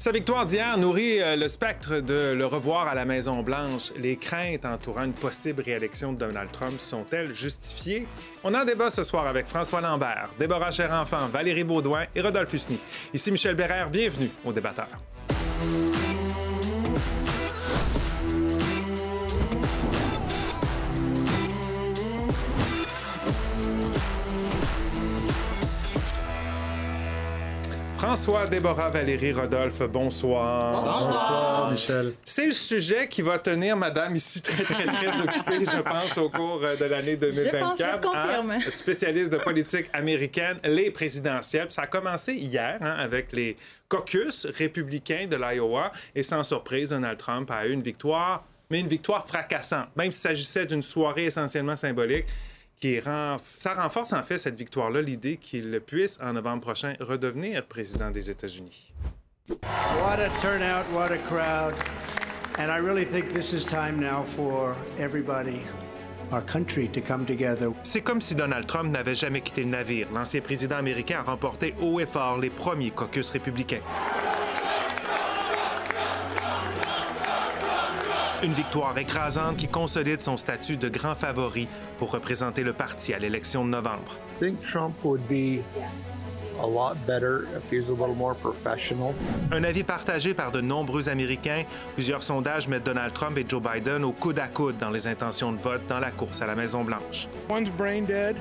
Sa 0.00 0.12
victoire 0.12 0.46
d'hier 0.46 0.78
nourrit 0.78 1.20
euh, 1.20 1.34
le 1.34 1.48
spectre 1.48 1.98
de 1.98 2.32
le 2.32 2.46
revoir 2.46 2.86
à 2.86 2.94
la 2.94 3.04
Maison-Blanche. 3.04 3.92
Les 3.96 4.16
craintes 4.16 4.64
entourant 4.64 5.02
une 5.02 5.12
possible 5.12 5.60
réélection 5.60 6.12
de 6.12 6.18
Donald 6.18 6.52
Trump 6.52 6.80
sont-elles 6.80 7.34
justifiées? 7.34 8.06
On 8.44 8.54
en 8.54 8.64
débat 8.64 8.92
ce 8.92 9.02
soir 9.02 9.26
avec 9.26 9.46
François 9.46 9.80
Lambert, 9.80 10.30
Déborah 10.38 10.70
Cher-Enfant, 10.70 11.26
Valérie 11.32 11.64
Baudouin 11.64 12.04
et 12.14 12.20
Rodolphe 12.20 12.54
Husny. 12.54 12.78
Ici 13.12 13.32
Michel 13.32 13.56
Bérère, 13.56 13.90
bienvenue 13.90 14.30
au 14.44 14.52
débatteur. 14.52 14.86
François, 28.08 28.46
Déborah, 28.46 28.88
Valérie, 28.88 29.34
Rodolphe, 29.34 29.82
bonsoir. 29.82 30.82
Bonsoir. 30.82 31.70
Michel. 31.70 32.14
C'est 32.24 32.46
le 32.46 32.52
sujet 32.52 33.06
qui 33.06 33.20
va 33.20 33.38
tenir 33.38 33.76
Madame 33.76 34.16
ici 34.16 34.40
très, 34.40 34.64
très, 34.64 34.86
très 34.86 35.20
occupée, 35.22 35.66
je 35.70 35.82
pense, 35.82 36.16
au 36.16 36.30
cours 36.30 36.60
euh, 36.64 36.74
de 36.74 36.86
l'année 36.86 37.18
2024. 37.18 37.52
Je 37.52 37.60
pense, 37.60 37.78
je 37.78 38.08
confirme. 38.08 38.50
Hein? 38.52 38.60
Spécialiste 38.74 39.30
de 39.30 39.36
politique 39.36 39.90
américaine, 39.92 40.56
les 40.64 40.90
présidentielles. 40.90 41.66
Ça 41.68 41.82
a 41.82 41.86
commencé 41.86 42.32
hier 42.32 42.78
hein, 42.80 42.94
avec 42.96 43.30
les 43.32 43.58
caucus 43.90 44.46
républicains 44.56 45.26
de 45.26 45.36
l'Iowa 45.36 45.92
et 46.14 46.22
sans 46.22 46.42
surprise, 46.44 46.88
Donald 46.88 47.18
Trump 47.18 47.50
a 47.50 47.66
eu 47.66 47.72
une 47.72 47.82
victoire, 47.82 48.42
mais 48.70 48.80
une 48.80 48.88
victoire 48.88 49.28
fracassante. 49.28 49.88
Même 49.96 50.12
s'il 50.12 50.22
s'agissait 50.22 50.64
d'une 50.64 50.82
soirée 50.82 51.26
essentiellement 51.26 51.76
symbolique, 51.76 52.24
qui 52.80 53.00
ça 53.02 53.74
renforce 53.74 54.12
en 54.12 54.22
fait 54.22 54.38
cette 54.38 54.56
victoire-là, 54.56 55.02
l'idée 55.02 55.36
qu'il 55.36 55.80
puisse 55.80 56.18
en 56.20 56.32
novembre 56.32 56.62
prochain 56.62 56.94
redevenir 57.00 57.66
président 57.66 58.10
des 58.10 58.30
États-Unis. 58.30 58.92
What 59.48 60.20
a 60.20 60.28
turnout, 60.40 60.84
what 60.92 61.10
a 61.10 61.18
crowd. 61.18 61.74
And 62.58 62.70
I 62.70 62.78
really 62.78 63.04
think 63.04 63.32
this 63.32 63.52
is 63.52 63.64
time 63.64 64.00
now 64.00 64.24
for 64.24 64.74
everybody 64.98 65.60
Our 66.30 66.42
country 66.42 66.88
to 66.88 67.00
come 67.00 67.24
together. 67.24 67.72
C'est 67.84 68.02
comme 68.02 68.20
si 68.20 68.34
Donald 68.34 68.66
Trump 68.66 68.92
n'avait 68.92 69.14
jamais 69.14 69.40
quitté 69.40 69.62
le 69.62 69.70
navire. 69.70 70.08
L'ancien 70.12 70.42
président 70.42 70.76
américain 70.76 71.20
a 71.20 71.30
remporté 71.30 71.74
haut 71.80 72.00
et 72.00 72.06
fort 72.06 72.38
les 72.38 72.50
premiers 72.50 72.90
caucus 72.90 73.30
républicains. 73.30 73.80
Une 78.42 78.52
victoire 78.52 78.96
écrasante 78.96 79.56
qui 79.56 79.66
consolide 79.66 80.20
son 80.20 80.36
statut 80.36 80.76
de 80.76 80.88
grand 80.88 81.16
favori 81.16 81.66
pour 81.98 82.12
représenter 82.12 82.62
le 82.62 82.72
parti 82.72 83.12
à 83.12 83.18
l'élection 83.18 83.64
de 83.64 83.70
novembre. 83.70 84.16
Un 89.50 89.64
avis 89.64 89.82
partagé 89.82 90.34
par 90.34 90.52
de 90.52 90.60
nombreux 90.60 91.08
Américains. 91.08 91.64
Plusieurs 91.94 92.22
sondages 92.22 92.68
mettent 92.68 92.86
Donald 92.86 93.12
Trump 93.12 93.36
et 93.38 93.44
Joe 93.48 93.62
Biden 93.62 94.04
au 94.04 94.12
coude 94.12 94.38
à 94.38 94.46
coude 94.46 94.76
dans 94.76 94.90
les 94.90 95.08
intentions 95.08 95.52
de 95.52 95.60
vote 95.60 95.82
dans 95.88 95.98
la 95.98 96.12
course 96.12 96.40
à 96.40 96.46
la 96.46 96.54
Maison-Blanche. 96.54 97.28
One's 97.48 97.70
brain 97.70 98.02
dead 98.02 98.36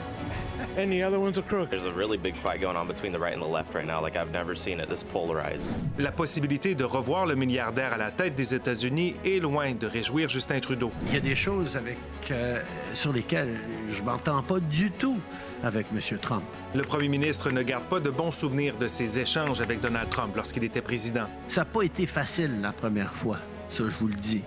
and 0.77 0.91
the 0.91 1.03
other 1.03 1.19
one's 1.19 1.37
a 1.37 1.41
crook. 1.41 1.69
There's 1.69 1.85
a 1.85 1.91
really 1.91 2.17
big 2.17 2.35
fight 2.35 2.61
going 2.61 2.75
on 2.75 2.87
between 2.87 3.11
the 3.11 3.19
right 3.19 3.33
and 3.33 3.41
the 3.41 3.47
left 3.47 3.73
right 3.73 3.85
now, 3.85 4.01
like 4.01 4.15
I've 4.15 4.31
never 4.31 4.55
seen 4.55 4.79
it 4.79 4.89
this 4.89 5.03
polarized. 5.03 5.81
La 5.97 6.11
possibilité 6.11 6.75
de 6.75 6.83
revoir 6.83 7.25
le 7.25 7.35
milliardaire 7.35 7.93
à 7.93 7.97
la 7.97 8.11
tête 8.11 8.35
des 8.35 8.53
États-Unis 8.53 9.15
est 9.25 9.41
loin 9.41 9.73
de 9.73 9.87
réjouir 9.87 10.29
Justin 10.29 10.59
Trudeau. 10.59 10.91
Il 11.07 11.13
y 11.13 11.17
a 11.17 11.21
des 11.21 11.35
choses 11.35 11.75
avec, 11.75 11.97
euh, 12.31 12.61
sur 12.93 13.13
lesquelles 13.13 13.59
je 13.91 14.03
m'entends 14.03 14.41
pas 14.43 14.59
du 14.59 14.91
tout 14.91 15.19
avec 15.63 15.87
M. 15.93 16.19
Trump. 16.19 16.43
Le 16.75 16.81
premier 16.81 17.09
ministre 17.09 17.51
ne 17.51 17.61
garde 17.63 17.85
pas 17.85 17.99
de 17.99 18.09
bons 18.09 18.31
souvenirs 18.31 18.77
de 18.77 18.87
ses 18.87 19.19
échanges 19.19 19.61
avec 19.61 19.81
Donald 19.81 20.09
Trump 20.09 20.35
lorsqu'il 20.35 20.63
était 20.63 20.81
président. 20.81 21.25
Ça 21.47 21.61
n'a 21.61 21.65
pas 21.65 21.83
été 21.83 22.05
facile 22.05 22.61
la 22.61 22.71
première 22.71 23.13
fois, 23.13 23.37
ça 23.69 23.83
je 23.89 23.97
vous 23.97 24.07
le 24.07 24.15
dis. 24.15 24.43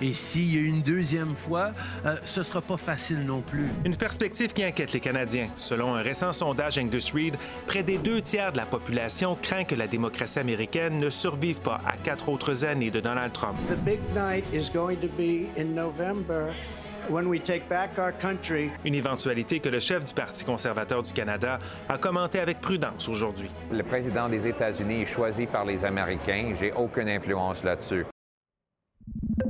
Et 0.00 0.12
s'il 0.12 0.54
y 0.54 0.58
a 0.58 0.62
une 0.62 0.82
deuxième 0.82 1.34
fois, 1.34 1.72
euh, 2.06 2.16
ce 2.24 2.40
ne 2.40 2.44
sera 2.44 2.60
pas 2.60 2.76
facile 2.76 3.20
non 3.20 3.42
plus. 3.42 3.66
Une 3.84 3.96
perspective 3.96 4.52
qui 4.52 4.64
inquiète 4.64 4.92
les 4.92 5.00
Canadiens. 5.00 5.48
Selon 5.56 5.94
un 5.94 6.02
récent 6.02 6.32
sondage 6.32 6.78
Angus 6.78 7.12
Reid, 7.12 7.36
près 7.66 7.82
des 7.82 7.98
deux 7.98 8.20
tiers 8.20 8.52
de 8.52 8.56
la 8.56 8.66
population 8.66 9.36
craint 9.40 9.64
que 9.64 9.74
la 9.74 9.86
démocratie 9.86 10.38
américaine 10.38 10.98
ne 10.98 11.10
survive 11.10 11.60
pas 11.60 11.80
à 11.86 11.96
quatre 11.96 12.28
autres 12.28 12.64
années 12.64 12.90
de 12.90 13.00
Donald 13.00 13.32
Trump. 13.32 13.56
The 13.68 13.76
big 13.84 14.00
night 14.14 14.44
is 14.54 14.70
going 14.72 14.96
to 14.96 15.08
be 15.08 15.48
in 15.58 15.74
November. 15.74 16.54
When 17.08 17.26
we 17.26 17.40
take 17.40 17.68
back 17.68 17.98
our 17.98 18.12
country. 18.12 18.70
Une 18.84 18.94
éventualité 18.94 19.58
que 19.58 19.68
le 19.68 19.80
chef 19.80 20.04
du 20.04 20.14
Parti 20.14 20.44
conservateur 20.44 21.02
du 21.02 21.12
Canada 21.12 21.58
a 21.88 21.98
commenté 21.98 22.38
avec 22.38 22.60
prudence 22.60 23.08
aujourd'hui. 23.08 23.48
Le 23.72 23.82
président 23.82 24.28
des 24.28 24.46
États-Unis 24.46 25.02
est 25.02 25.06
choisi 25.06 25.46
par 25.46 25.64
les 25.64 25.84
Américains. 25.84 26.52
J'ai 26.60 26.72
aucune 26.72 27.08
influence 27.08 27.64
là-dessus. 27.64 28.04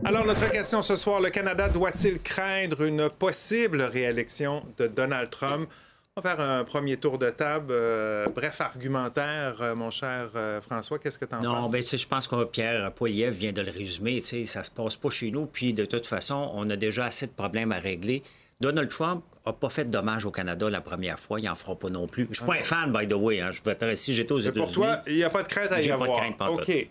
Alors, 0.05 0.25
notre 0.25 0.51
question 0.51 0.83
ce 0.83 0.97
soir, 0.97 1.21
le 1.21 1.31
Canada 1.31 1.69
doit-il 1.69 2.21
craindre 2.21 2.83
une 2.83 3.09
possible 3.11 3.83
réélection 3.83 4.65
de 4.79 4.87
Donald 4.87 5.31
Trump? 5.31 5.69
On 6.17 6.21
va 6.21 6.37
faire 6.37 6.41
un 6.45 6.65
premier 6.65 6.97
tour 6.97 7.19
de 7.19 7.31
table. 7.31 7.69
Euh, 7.71 8.27
bref 8.35 8.61
argumentaire, 8.61 9.59
euh, 9.61 9.75
mon 9.75 9.91
cher 9.91 10.31
euh, 10.35 10.61
François, 10.61 10.99
qu'est-ce 10.99 11.19
que 11.19 11.25
tu 11.25 11.35
en 11.35 11.39
penses? 11.39 11.47
Non, 11.47 11.69
ben, 11.69 11.85
je 11.85 12.07
pense 12.07 12.27
que 12.27 12.45
Pierre 12.45 12.93
Poilievre 12.93 13.37
vient 13.37 13.53
de 13.53 13.63
le 13.63 13.71
résumer. 13.71 14.21
Ça 14.21 14.65
se 14.65 14.71
passe 14.71 14.97
pas 14.97 15.11
chez 15.11 15.31
nous. 15.31 15.47
Puis, 15.47 15.73
de 15.73 15.85
toute 15.85 16.07
façon, 16.07 16.51
on 16.55 16.69
a 16.71 16.77
déjà 16.77 17.05
assez 17.05 17.27
de 17.27 17.33
problèmes 17.33 17.73
à 17.73 17.79
régler. 17.79 18.23
Donald 18.61 18.89
Trump 18.89 19.23
n'a 19.47 19.53
pas 19.53 19.69
fait 19.69 19.85
de 19.85 19.91
dommages 19.91 20.25
au 20.25 20.31
Canada 20.31 20.69
la 20.69 20.81
première 20.81 21.19
fois. 21.19 21.41
Il 21.41 21.47
n'en 21.47 21.55
fera 21.55 21.77
pas 21.77 21.89
non 21.89 22.07
plus. 22.07 22.27
Je 22.31 22.39
suis 22.39 22.47
pas 22.47 22.57
un 22.57 22.63
fan, 22.63 22.93
by 22.93 23.07
the 23.07 23.15
way. 23.15 23.41
Hein. 23.41 23.51
Je 23.53 23.95
si 23.95 24.15
j'étais 24.15 24.33
aux 24.33 24.41
États-Unis. 24.41 24.65
Pour 24.65 24.73
toi, 24.73 25.03
il 25.07 25.17
n'y 25.17 25.25
a 25.25 25.31
pas 25.31 25.43
de 25.43 25.49
crainte 25.49 25.73
à 25.73 25.81
y 25.81 25.91
avoir. 25.91 26.09
Pas 26.09 26.15
de 26.15 26.35
crainte, 26.37 26.69
OK. 26.69 26.89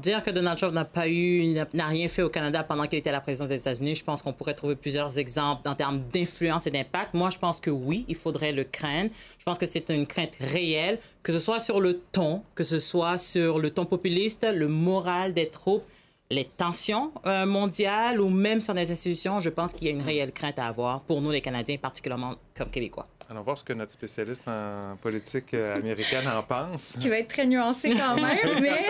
Dire 0.00 0.22
que 0.22 0.30
Donald 0.30 0.58
Trump 0.58 0.74
n'a 0.74 0.84
pas 0.84 1.08
eu, 1.08 1.54
n'a 1.74 1.86
rien 1.86 2.08
fait 2.08 2.22
au 2.22 2.28
Canada 2.28 2.64
pendant 2.64 2.86
qu'il 2.88 2.98
était 2.98 3.10
à 3.10 3.12
la 3.12 3.20
présidence 3.20 3.48
des 3.48 3.60
États-Unis, 3.60 3.94
je 3.94 4.02
pense 4.02 4.20
qu'on 4.20 4.32
pourrait 4.32 4.54
trouver 4.54 4.74
plusieurs 4.74 5.16
exemples 5.16 5.68
en 5.68 5.76
termes 5.76 6.00
d'influence 6.12 6.66
et 6.66 6.72
d'impact. 6.72 7.14
Moi, 7.14 7.30
je 7.30 7.38
pense 7.38 7.60
que 7.60 7.70
oui, 7.70 8.04
il 8.08 8.16
faudrait 8.16 8.50
le 8.50 8.64
craindre. 8.64 9.10
Je 9.38 9.44
pense 9.44 9.58
que 9.58 9.66
c'est 9.66 9.90
une 9.90 10.06
crainte 10.06 10.34
réelle, 10.40 10.98
que 11.22 11.32
ce 11.32 11.38
soit 11.38 11.60
sur 11.60 11.80
le 11.80 12.00
ton, 12.10 12.42
que 12.56 12.64
ce 12.64 12.80
soit 12.80 13.16
sur 13.16 13.60
le 13.60 13.70
ton 13.70 13.84
populiste, 13.84 14.44
le 14.44 14.66
moral 14.66 15.34
des 15.34 15.48
troupes, 15.48 15.84
les 16.30 16.44
tensions 16.44 17.12
euh, 17.26 17.46
mondiales 17.46 18.20
ou 18.20 18.28
même 18.30 18.60
sur 18.60 18.74
les 18.74 18.90
institutions. 18.90 19.40
Je 19.40 19.50
pense 19.50 19.72
qu'il 19.72 19.86
y 19.86 19.90
a 19.90 19.92
une 19.92 20.02
réelle 20.02 20.32
crainte 20.32 20.58
à 20.58 20.66
avoir 20.66 21.02
pour 21.02 21.20
nous, 21.20 21.30
les 21.30 21.40
Canadiens, 21.40 21.76
particulièrement 21.76 22.34
comme 22.56 22.70
Québécois. 22.70 23.08
Allons 23.30 23.42
voir 23.42 23.58
ce 23.58 23.64
que 23.64 23.72
notre 23.72 23.90
spécialiste 23.90 24.46
en 24.46 24.96
politique 25.00 25.54
euh, 25.54 25.76
américaine 25.76 26.28
en 26.28 26.42
pense. 26.42 26.94
Qui 27.00 27.08
va 27.08 27.18
être 27.18 27.28
très 27.28 27.46
nuancé 27.46 27.96
quand 27.96 28.16
même, 28.16 28.60
mais... 28.60 28.84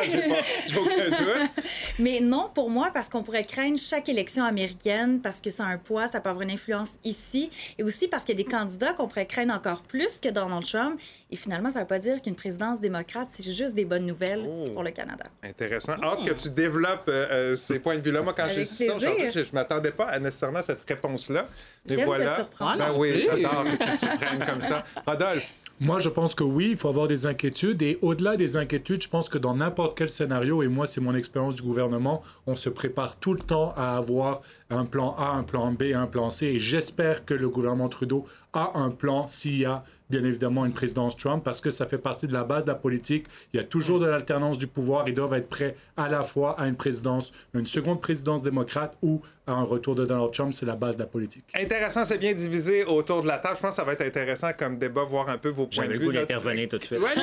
J'ai 0.66 0.78
aucun 0.78 1.08
doute. 1.08 1.50
mais 1.98 2.20
non, 2.20 2.50
pour 2.52 2.68
moi, 2.68 2.90
parce 2.92 3.08
qu'on 3.08 3.22
pourrait 3.22 3.46
craindre 3.46 3.78
chaque 3.78 4.08
élection 4.08 4.44
américaine, 4.44 5.20
parce 5.22 5.40
que 5.40 5.50
ça 5.50 5.64
a 5.64 5.68
un 5.68 5.78
poids, 5.78 6.08
ça 6.08 6.20
peut 6.20 6.30
avoir 6.30 6.42
une 6.42 6.50
influence 6.50 6.90
ici, 7.04 7.50
et 7.78 7.84
aussi 7.84 8.08
parce 8.08 8.24
qu'il 8.24 8.36
y 8.38 8.40
a 8.40 8.44
des 8.44 8.50
candidats 8.50 8.92
qu'on 8.92 9.06
pourrait 9.06 9.26
craindre 9.26 9.54
encore 9.54 9.82
plus 9.82 10.18
que 10.18 10.28
Donald 10.28 10.66
Trump. 10.66 11.00
Et 11.30 11.36
finalement, 11.36 11.70
ça 11.70 11.78
ne 11.78 11.84
veut 11.84 11.88
pas 11.88 12.00
dire 12.00 12.20
qu'une 12.20 12.34
présidence 12.34 12.80
démocrate, 12.80 13.28
c'est 13.30 13.50
juste 13.50 13.74
des 13.74 13.84
bonnes 13.84 14.06
nouvelles 14.06 14.44
oh. 14.46 14.70
pour 14.72 14.82
le 14.82 14.90
Canada. 14.90 15.24
Intéressant. 15.42 15.94
Hâte 16.02 16.24
que 16.26 16.34
tu 16.34 16.50
développes 16.50 17.08
euh, 17.08 17.26
euh, 17.30 17.56
ces 17.56 17.78
points 17.78 17.96
de 17.96 18.02
vue-là. 18.02 18.22
Moi, 18.22 18.34
quand 18.36 18.48
j'ai 18.52 18.64
su 18.64 18.86
ça 18.86 18.98
je 18.98 19.40
ne 19.40 19.54
m'attendais 19.54 19.92
pas 19.92 20.06
à 20.06 20.18
nécessairement 20.18 20.62
cette 20.62 20.82
réponse-là. 20.86 21.48
Mais 21.88 22.04
voilà. 22.04 22.30
te 22.30 22.36
surprendre. 22.36 22.78
Ben 22.78 22.94
oui, 22.96 23.22
j'adore 23.24 23.64
que 23.64 23.84
tu 23.84 23.90
me 23.90 23.96
surprennes 23.96 24.44
comme 24.44 24.60
ça. 24.60 24.84
Rodolphe? 25.06 25.52
Moi, 25.80 25.98
je 25.98 26.08
pense 26.08 26.36
que 26.36 26.44
oui, 26.44 26.68
il 26.70 26.76
faut 26.76 26.88
avoir 26.88 27.08
des 27.08 27.26
inquiétudes. 27.26 27.82
Et 27.82 27.98
au-delà 28.00 28.36
des 28.36 28.56
inquiétudes, 28.56 29.02
je 29.02 29.08
pense 29.08 29.28
que 29.28 29.38
dans 29.38 29.56
n'importe 29.56 29.98
quel 29.98 30.08
scénario, 30.08 30.62
et 30.62 30.68
moi, 30.68 30.86
c'est 30.86 31.00
mon 31.00 31.14
expérience 31.14 31.56
du 31.56 31.62
gouvernement, 31.62 32.22
on 32.46 32.54
se 32.54 32.68
prépare 32.68 33.16
tout 33.16 33.34
le 33.34 33.40
temps 33.40 33.74
à 33.76 33.96
avoir 33.96 34.42
un 34.70 34.84
plan 34.84 35.14
A, 35.18 35.26
un 35.26 35.42
plan 35.42 35.72
B, 35.72 35.92
un 35.94 36.06
plan 36.06 36.30
C. 36.30 36.46
Et 36.46 36.58
j'espère 36.58 37.24
que 37.24 37.34
le 37.34 37.48
gouvernement 37.48 37.88
Trudeau 37.88 38.26
a 38.52 38.72
un 38.74 38.90
plan 38.90 39.28
s'il 39.28 39.58
y 39.58 39.64
a 39.64 39.84
bien 40.10 40.24
évidemment 40.24 40.64
une 40.64 40.72
présidence 40.72 41.16
Trump 41.16 41.42
parce 41.42 41.60
que 41.60 41.70
ça 41.70 41.86
fait 41.86 41.98
partie 41.98 42.26
de 42.26 42.32
la 42.32 42.44
base 42.44 42.64
de 42.64 42.68
la 42.68 42.74
politique. 42.74 43.26
Il 43.52 43.56
y 43.56 43.60
a 43.60 43.64
toujours 43.64 44.00
de 44.00 44.06
l'alternance 44.06 44.58
du 44.58 44.66
pouvoir. 44.66 45.08
Ils 45.08 45.14
doivent 45.14 45.34
être 45.34 45.48
prêts 45.48 45.76
à 45.96 46.08
la 46.08 46.22
fois 46.22 46.58
à 46.60 46.66
une 46.66 46.76
présidence, 46.76 47.32
une 47.54 47.66
seconde 47.66 48.00
présidence 48.00 48.42
démocrate 48.42 48.96
ou 49.02 49.22
à 49.46 49.52
un 49.52 49.62
retour 49.62 49.94
de 49.94 50.06
Donald 50.06 50.32
Trump. 50.32 50.54
C'est 50.54 50.66
la 50.66 50.76
base 50.76 50.96
de 50.96 51.02
la 51.02 51.08
politique. 51.08 51.44
Intéressant, 51.54 52.04
c'est 52.04 52.18
bien 52.18 52.32
divisé 52.32 52.84
autour 52.84 53.22
de 53.22 53.26
la 53.26 53.38
table. 53.38 53.56
Je 53.56 53.62
pense 53.62 53.70
que 53.70 53.76
ça 53.76 53.84
va 53.84 53.92
être 53.92 54.02
intéressant 54.02 54.50
comme 54.56 54.78
débat, 54.78 55.04
voir 55.04 55.28
un 55.28 55.38
peu 55.38 55.48
vos 55.48 55.66
points 55.66 55.86
de 55.86 55.92
vue. 55.92 55.98
J'avais 55.98 55.98
le 55.98 56.04
goût 56.04 56.12
d'intervenir 56.12 56.68
tout 56.68 56.78
de 56.78 56.84
suite. 56.84 57.00
Oui, 57.00 57.22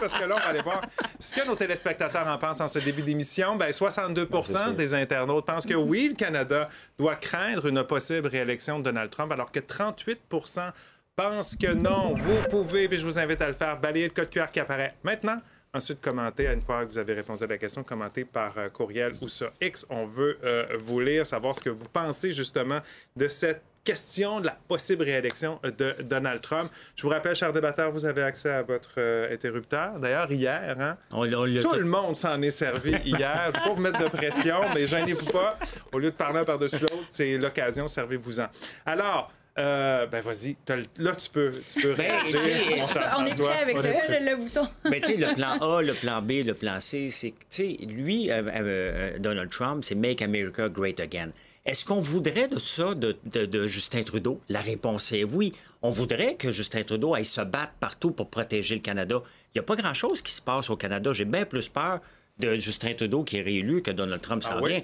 parce 0.00 0.14
que 0.14 0.24
là, 0.24 0.36
on 0.36 0.40
va 0.40 0.46
aller 0.46 0.62
voir 0.62 0.82
ce 1.20 1.34
que 1.34 1.46
nos 1.46 1.54
téléspectateurs 1.54 2.26
en 2.26 2.38
pensent 2.38 2.60
en 2.60 2.68
ce 2.68 2.78
début 2.78 3.02
d'émission. 3.02 3.56
Ben, 3.56 3.72
62 3.72 4.28
des 4.76 4.94
internautes 4.94 5.46
pensent 5.46 5.66
que 5.66 5.74
oui, 5.74 5.91
le 5.92 6.14
Canada 6.14 6.68
doit 6.98 7.16
craindre 7.16 7.66
une 7.66 7.82
possible 7.84 8.28
réélection 8.28 8.78
de 8.78 8.84
Donald 8.84 9.10
Trump, 9.10 9.32
alors 9.32 9.50
que 9.50 9.60
38% 9.60 10.72
pensent 11.16 11.56
que 11.56 11.72
non. 11.72 12.14
Vous 12.16 12.42
pouvez, 12.50 12.88
puis 12.88 12.98
je 12.98 13.04
vous 13.04 13.18
invite 13.18 13.40
à 13.42 13.48
le 13.48 13.54
faire, 13.54 13.78
balayer 13.78 14.06
le 14.06 14.12
code 14.12 14.30
QR 14.30 14.46
qui 14.52 14.60
apparaît 14.60 14.94
maintenant. 15.02 15.40
Ensuite, 15.74 16.02
commentez, 16.02 16.46
une 16.48 16.60
fois 16.60 16.84
que 16.84 16.90
vous 16.90 16.98
avez 16.98 17.14
répondu 17.14 17.44
à 17.44 17.46
la 17.46 17.56
question, 17.56 17.82
commentez 17.82 18.26
par 18.26 18.58
euh, 18.58 18.68
courriel 18.68 19.14
ou 19.22 19.28
sur 19.28 19.50
X. 19.58 19.86
On 19.88 20.04
veut 20.04 20.38
euh, 20.44 20.66
vous 20.78 21.00
lire, 21.00 21.26
savoir 21.26 21.56
ce 21.56 21.62
que 21.62 21.70
vous 21.70 21.88
pensez 21.90 22.32
justement 22.32 22.80
de 23.16 23.28
cette 23.28 23.62
question 23.84 24.40
de 24.40 24.46
la 24.46 24.56
possible 24.68 25.02
réélection 25.02 25.58
de 25.64 25.94
Donald 26.02 26.40
Trump. 26.40 26.70
Je 26.96 27.02
vous 27.02 27.08
rappelle, 27.08 27.34
chers 27.34 27.52
débatteurs, 27.52 27.90
vous 27.90 28.04
avez 28.04 28.22
accès 28.22 28.50
à 28.50 28.62
votre 28.62 28.94
euh, 28.98 29.32
interrupteur. 29.32 29.98
D'ailleurs, 29.98 30.30
hier, 30.30 30.76
hein, 30.78 30.96
On 31.10 31.26
on 31.32 31.60
tout 31.60 31.74
le 31.74 31.84
monde 31.84 32.16
s'en 32.16 32.40
est 32.42 32.50
servi 32.50 32.92
hier. 33.04 33.50
Je 33.52 33.58
ne 33.58 33.62
vais 33.62 33.68
pas 33.68 33.74
vous 33.74 33.80
mettre 33.80 33.98
de 33.98 34.08
pression, 34.08 34.56
mais 34.74 34.86
gênez-vous 34.86 35.30
pas. 35.32 35.58
Au 35.92 35.98
lieu 35.98 36.10
de 36.10 36.16
parler 36.16 36.40
un 36.40 36.44
par-dessus 36.44 36.78
l'autre, 36.78 37.04
c'est 37.08 37.36
l'occasion, 37.38 37.88
servez-vous-en. 37.88 38.46
Alors, 38.86 39.32
euh, 39.58 40.06
ben 40.06 40.22
vas-y, 40.22 40.56
là 40.96 41.14
tu 41.14 41.28
peux, 41.28 41.50
tu 41.68 41.82
peux 41.82 41.94
Ben, 41.94 42.20
réagir. 42.22 42.88
cher 42.90 43.16
On 43.18 43.26
est 43.26 43.38
prêt 43.38 43.62
avec 43.62 43.76
On 43.76 43.82
le, 43.82 44.36
bouton. 44.36 44.66
Ben, 44.84 44.94
tu 45.00 45.08
sais, 45.08 45.16
le 45.16 45.34
plan 45.34 45.58
A, 45.60 45.82
le 45.82 45.92
plan 45.92 46.22
B, 46.22 46.42
le 46.46 46.54
plan 46.54 46.80
C, 46.80 47.10
c'est, 47.10 47.34
tu 47.50 47.76
sais, 47.76 47.78
lui, 47.86 48.30
euh, 48.30 48.42
euh, 48.46 49.18
Donald 49.18 49.50
Trump, 49.50 49.84
c'est 49.84 49.94
Make 49.94 50.22
America 50.22 50.70
Great 50.70 51.00
Again. 51.00 51.32
Est-ce 51.64 51.84
qu'on 51.84 52.00
voudrait 52.00 52.48
de 52.48 52.58
ça 52.58 52.94
de, 52.94 53.16
de- 53.24 53.46
de 53.46 53.66
Justin 53.68 54.02
Trudeau? 54.02 54.40
La 54.48 54.60
réponse 54.60 55.12
est 55.12 55.22
oui. 55.24 55.52
On 55.80 55.90
voudrait 55.90 56.34
que 56.34 56.50
Justin 56.50 56.82
Trudeau 56.82 57.14
aille 57.14 57.24
se 57.24 57.40
battre 57.40 57.72
partout 57.78 58.10
pour 58.10 58.28
protéger 58.30 58.74
le 58.74 58.80
Canada. 58.80 59.20
Il 59.54 59.58
n'y 59.58 59.60
a 59.60 59.62
pas 59.62 59.76
grand-chose 59.76 60.22
qui 60.22 60.32
se 60.32 60.42
passe 60.42 60.70
au 60.70 60.76
Canada. 60.76 61.12
J'ai 61.12 61.24
bien 61.24 61.44
plus 61.44 61.68
peur 61.68 62.00
de 62.38 62.56
Justin 62.56 62.94
Trudeau 62.94 63.22
qui 63.22 63.36
est 63.36 63.42
réélu 63.42 63.80
que 63.82 63.92
Donald 63.92 64.20
Trump 64.20 64.42
s'en 64.42 64.56
Ah 64.56 64.60
oui? 64.62 64.70
vient. 64.72 64.82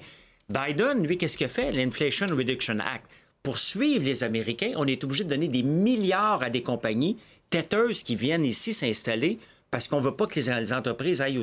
Biden, 0.49 1.05
lui, 1.05 1.17
qu'est-ce 1.17 1.37
qu'il 1.37 1.49
fait? 1.49 1.71
L'Inflation 1.71 2.27
Reduction 2.27 2.79
Act. 2.79 3.05
Pour 3.43 3.57
suivre 3.57 4.05
les 4.05 4.23
Américains, 4.23 4.71
on 4.77 4.85
est 4.87 5.03
obligé 5.03 5.23
de 5.25 5.29
donner 5.29 5.47
des 5.47 5.63
milliards 5.63 6.43
à 6.43 6.49
des 6.49 6.61
compagnies 6.61 7.17
têteuses 7.49 8.03
qui 8.03 8.15
viennent 8.15 8.45
ici 8.45 8.73
s'installer 8.73 9.37
parce 9.71 9.87
qu'on 9.87 9.97
ne 9.99 10.05
veut 10.05 10.15
pas 10.15 10.27
que 10.27 10.39
les, 10.39 10.73
entreprises 10.73 11.21
aillent 11.21 11.37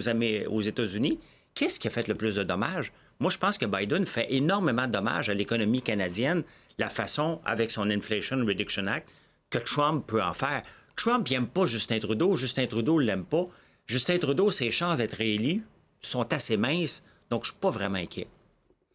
aux 0.48 0.60
États-Unis. 0.62 1.18
Qu'est-ce 1.54 1.78
qui 1.78 1.88
a 1.88 1.90
fait 1.90 2.08
le 2.08 2.14
plus 2.14 2.34
de 2.34 2.42
dommages? 2.42 2.92
Moi, 3.18 3.30
je 3.30 3.38
pense 3.38 3.56
que 3.56 3.66
Biden 3.66 4.04
fait 4.04 4.26
énormément 4.30 4.86
de 4.86 4.92
dommages 4.92 5.28
à 5.28 5.34
l'économie 5.34 5.82
canadienne, 5.82 6.42
la 6.78 6.88
façon, 6.88 7.40
avec 7.44 7.70
son 7.70 7.88
Inflation 7.90 8.44
Reduction 8.44 8.86
Act, 8.86 9.08
que 9.50 9.58
Trump 9.58 10.04
peut 10.06 10.22
en 10.22 10.32
faire. 10.32 10.62
Trump, 10.96 11.30
n'aime 11.30 11.46
pas 11.46 11.66
Justin 11.66 11.98
Trudeau. 11.98 12.36
Justin 12.36 12.66
Trudeau 12.66 13.00
ne 13.00 13.06
l'aime 13.06 13.24
pas. 13.24 13.46
Justin 13.86 14.18
Trudeau, 14.18 14.50
ses 14.50 14.70
chances 14.70 14.98
d'être 14.98 15.14
réélu 15.14 15.62
sont 16.00 16.32
assez 16.32 16.56
minces, 16.56 17.04
donc 17.30 17.44
je 17.44 17.50
ne 17.50 17.52
suis 17.52 17.60
pas 17.60 17.70
vraiment 17.70 17.98
inquiet. 17.98 18.26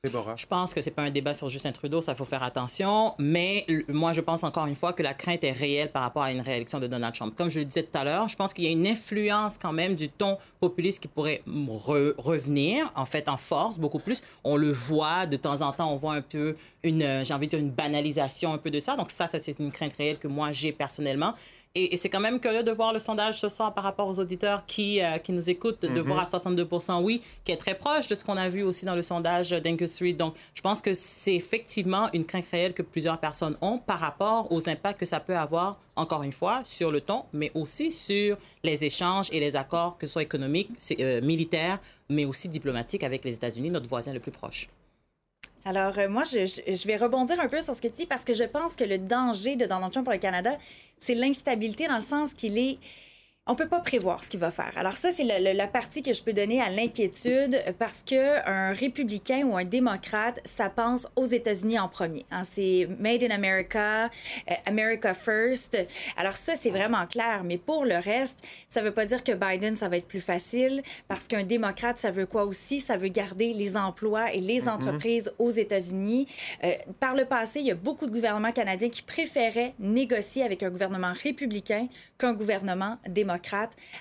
Déborah. 0.04 0.36
Je 0.36 0.48
pense 0.48 0.74
que 0.74 0.82
c'est 0.82 0.90
pas 0.90 1.04
un 1.04 1.12
débat 1.12 1.36
sur 1.36 1.48
Justin 1.48 1.72
Trudeau, 1.72 2.02
ça 2.02 2.16
faut 2.16 2.26
faire 2.26 2.42
attention. 2.42 3.14
Mais 3.20 3.68
moi, 3.88 4.14
je 4.14 4.22
pense 4.22 4.44
encore 4.44 4.66
une 4.66 4.74
fois 4.74 4.94
que 4.94 5.04
la 5.04 5.14
crainte 5.14 5.44
est 5.44 5.52
réelle 5.52 5.92
par 5.92 6.02
rapport 6.02 6.24
à 6.24 6.32
une 6.32 6.42
réélection 6.42 6.80
de 6.80 6.88
Donald 6.88 7.14
Trump. 7.14 7.36
Comme 7.38 7.52
je 7.52 7.60
le 7.60 7.66
disais 7.66 7.84
tout 7.84 7.96
à 7.96 8.04
l'heure, 8.04 8.28
je 8.28 8.36
pense 8.36 8.52
qu'il 8.52 8.64
y 8.64 8.68
a 8.68 8.72
une 8.72 8.88
influence 8.88 9.60
quand 9.60 9.74
même 9.74 9.94
du 9.94 10.10
ton 10.10 10.40
populiste 10.60 11.04
qui 11.04 11.08
pourrait 11.08 11.44
revenir, 11.46 12.92
en 12.96 13.06
fait, 13.06 13.30
en 13.30 13.38
force 13.38 13.78
beaucoup 13.78 14.00
plus. 14.00 14.24
On 14.44 14.58
le 14.58 14.72
voit 14.72 15.28
de 15.28 15.38
temps 15.38 15.62
en 15.62 15.72
temps, 15.72 15.94
on 15.94 15.98
voit 15.98 16.16
un 16.16 16.24
peu 16.24 16.56
une, 16.82 17.04
euh, 17.04 17.24
j'ai 17.24 17.36
envie 17.36 17.46
de 17.46 17.52
dire 17.52 17.60
une 17.60 17.70
banalisation 17.70 18.54
un 18.54 18.58
peu 18.58 18.72
de 18.72 18.80
ça. 18.80 18.96
Donc 18.96 19.12
ça, 19.12 19.28
ça 19.28 19.38
c'est 19.38 19.60
une 19.60 19.72
crainte 19.72 19.94
réelle 20.00 20.18
que 20.18 20.28
moi 20.28 20.52
j'ai 20.52 20.72
personnellement. 20.72 21.36
Et, 21.74 21.94
et 21.94 21.98
c'est 21.98 22.10
quand 22.10 22.20
même 22.20 22.42
curieux 22.42 22.64
de 22.64 22.72
voir 22.72 22.92
le 22.92 23.00
sondage 23.00 23.40
ce 23.40 23.48
soir 23.48 23.74
par 23.74 23.86
rapport 23.86 24.06
aux 24.06 24.20
auditeurs 24.20 24.66
qui, 24.66 25.02
euh, 25.02 25.18
qui 25.20 25.32
nous 25.32 25.50
écoutent, 25.50 25.84
de 25.84 26.02
voir 26.02 26.20
à 26.20 26.24
62% 26.26 27.02
oui, 27.02 27.22
qui 27.46 27.54
est 27.54 27.58
très 27.58 27.76
proche 27.76 28.08
de 28.08 28.16
ce 28.16 28.26
qu'on 28.26 28.36
a 28.36 28.50
vu 28.50 28.62
aussi 28.62 28.84
dans 28.84 28.96
le 28.96 29.02
sondage 29.02 29.52
d'Angus 29.52 30.00
Reid. 30.02 30.18
Donc, 30.18 30.36
je 30.54 30.62
pense 30.62 30.82
que 30.82 30.92
c'est 30.94 31.34
effectivement 31.34 32.10
une 32.12 32.26
crainte 32.26 32.48
réelle 32.52 32.74
que 32.74 32.82
plusieurs 32.82 33.20
personnes 33.20 33.58
ont 33.62 33.78
par 33.78 34.00
rapport 34.00 34.52
aux 34.52 34.68
impacts 34.68 35.00
que 35.00 35.06
ça 35.06 35.22
peut 35.22 35.38
avoir, 35.38 35.80
encore 35.96 36.24
une 36.24 36.34
fois, 36.34 36.62
sur 36.66 36.92
le 36.92 37.00
ton, 37.00 37.24
mais 37.32 37.52
aussi 37.56 37.94
sur 37.94 38.38
les 38.64 38.84
échanges 38.84 39.30
et 39.32 39.40
les 39.40 39.56
accords, 39.56 39.98
que 39.98 40.08
ce 40.08 40.14
soit 40.14 40.24
économiques, 40.24 40.72
euh, 41.00 41.22
militaires, 41.22 41.80
mais 42.10 42.26
aussi 42.26 42.50
diplomatiques 42.50 43.04
avec 43.04 43.24
les 43.24 43.36
États-Unis, 43.36 43.70
notre 43.70 43.88
voisin 43.88 44.12
le 44.12 44.20
plus 44.20 44.32
proche. 44.32 44.68
Alors, 45.64 45.98
euh, 46.00 46.10
moi, 46.10 46.24
je, 46.24 46.46
je- 46.46 46.88
vais 46.88 46.96
rebondir 46.98 47.40
un 47.40 47.48
peu 47.48 47.62
sur 47.62 47.76
ce 47.76 47.82
que 47.82 47.88
tu 47.88 47.94
dis 47.98 48.06
parce 48.06 48.26
que 48.26 48.34
je 48.34 48.44
pense 48.44 48.76
que 48.76 48.84
le 48.84 48.98
danger 48.98 49.56
de 49.56 49.66
Donald 49.66 49.92
Trump 49.92 50.06
pour 50.06 50.14
le 50.14 50.20
Canada, 50.20 50.58
c'est 51.00 51.14
l'instabilité 51.16 51.88
dans 51.88 51.98
le 51.98 52.02
sens 52.02 52.34
qu'il 52.34 52.58
est. 52.58 52.80
On 53.52 53.56
peut 53.56 53.68
pas 53.68 53.82
prévoir 53.82 54.24
ce 54.24 54.30
qu'il 54.30 54.40
va 54.40 54.50
faire. 54.50 54.72
Alors 54.78 54.94
ça, 54.94 55.12
c'est 55.12 55.26
la, 55.26 55.68
partie 55.68 56.02
que 56.02 56.14
je 56.14 56.24
peux 56.24 56.32
donner 56.32 56.62
à 56.62 56.70
l'inquiétude 56.70 57.62
parce 57.78 58.02
que 58.02 58.50
un 58.50 58.72
républicain 58.72 59.44
ou 59.44 59.58
un 59.58 59.66
démocrate, 59.66 60.40
ça 60.46 60.70
pense 60.70 61.10
aux 61.18 61.26
États-Unis 61.26 61.78
en 61.78 61.90
premier. 61.90 62.26
hein. 62.32 62.44
C'est 62.50 62.88
Made 62.98 63.24
in 63.24 63.32
America, 63.32 64.06
euh, 64.06 64.54
America 64.66 65.14
First. 65.14 65.78
Alors 66.16 66.32
ça, 66.32 66.54
c'est 66.56 66.70
vraiment 66.70 67.06
clair. 67.08 67.42
Mais 67.44 67.58
pour 67.58 67.84
le 67.84 67.96
reste, 67.96 68.40
ça 68.70 68.82
veut 68.82 68.94
pas 68.94 69.04
dire 69.04 69.22
que 69.22 69.34
Biden, 69.34 69.76
ça 69.76 69.90
va 69.90 69.98
être 69.98 70.08
plus 70.08 70.22
facile 70.22 70.82
parce 71.10 71.28
qu'un 71.28 71.44
démocrate, 71.44 71.98
ça 71.98 72.10
veut 72.10 72.28
quoi 72.28 72.46
aussi? 72.46 72.80
Ça 72.80 72.96
veut 72.96 73.10
garder 73.10 73.52
les 73.52 73.76
emplois 73.76 74.32
et 74.32 74.40
les 74.40 74.70
entreprises 74.70 75.34
aux 75.40 75.52
États-Unis. 75.52 76.26
Euh, 76.64 76.72
par 77.02 77.16
le 77.16 77.26
passé, 77.26 77.60
il 77.60 77.66
y 77.66 77.72
a 77.72 77.76
beaucoup 77.76 78.06
de 78.06 78.12
gouvernements 78.14 78.54
canadiens 78.54 78.90
qui 78.90 79.02
préféraient 79.02 79.74
négocier 79.78 80.44
avec 80.44 80.64
un 80.64 80.70
gouvernement 80.70 81.12
républicain 81.22 81.90
qu'un 82.18 82.34
gouvernement 82.34 82.98
démocrate. 83.10 83.41